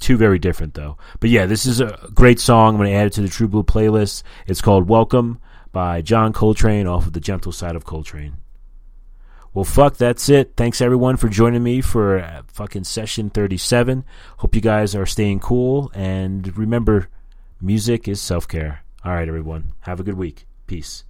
Two 0.00 0.16
very 0.16 0.38
different 0.38 0.74
though. 0.74 0.98
But 1.20 1.30
yeah, 1.30 1.46
this 1.46 1.66
is 1.66 1.80
a 1.80 1.98
great 2.12 2.40
song. 2.40 2.74
I'm 2.74 2.80
going 2.80 2.90
to 2.90 2.96
add 2.96 3.06
it 3.06 3.12
to 3.14 3.22
the 3.22 3.28
True 3.28 3.48
Blue 3.48 3.62
playlist. 3.62 4.22
It's 4.46 4.60
called 4.60 4.88
Welcome 4.88 5.38
by 5.72 6.02
John 6.02 6.32
Coltrane 6.32 6.86
off 6.86 7.06
of 7.06 7.12
the 7.12 7.20
Gentle 7.20 7.52
Side 7.52 7.76
of 7.76 7.84
Coltrane. 7.84 8.34
Well, 9.54 9.64
fuck, 9.64 9.96
that's 9.96 10.28
it. 10.28 10.54
Thanks 10.56 10.80
everyone 10.80 11.16
for 11.16 11.28
joining 11.28 11.62
me 11.62 11.80
for 11.80 12.18
uh, 12.18 12.42
fucking 12.48 12.84
session 12.84 13.30
37. 13.30 14.04
Hope 14.38 14.54
you 14.54 14.60
guys 14.60 14.96
are 14.96 15.06
staying 15.06 15.38
cool. 15.38 15.92
And 15.94 16.56
remember, 16.58 17.08
music 17.60 18.08
is 18.08 18.20
self 18.20 18.48
care. 18.48 18.82
All 19.04 19.12
right, 19.12 19.28
everyone. 19.28 19.72
Have 19.82 20.00
a 20.00 20.02
good 20.02 20.16
week. 20.16 20.46
Peace. 20.66 21.04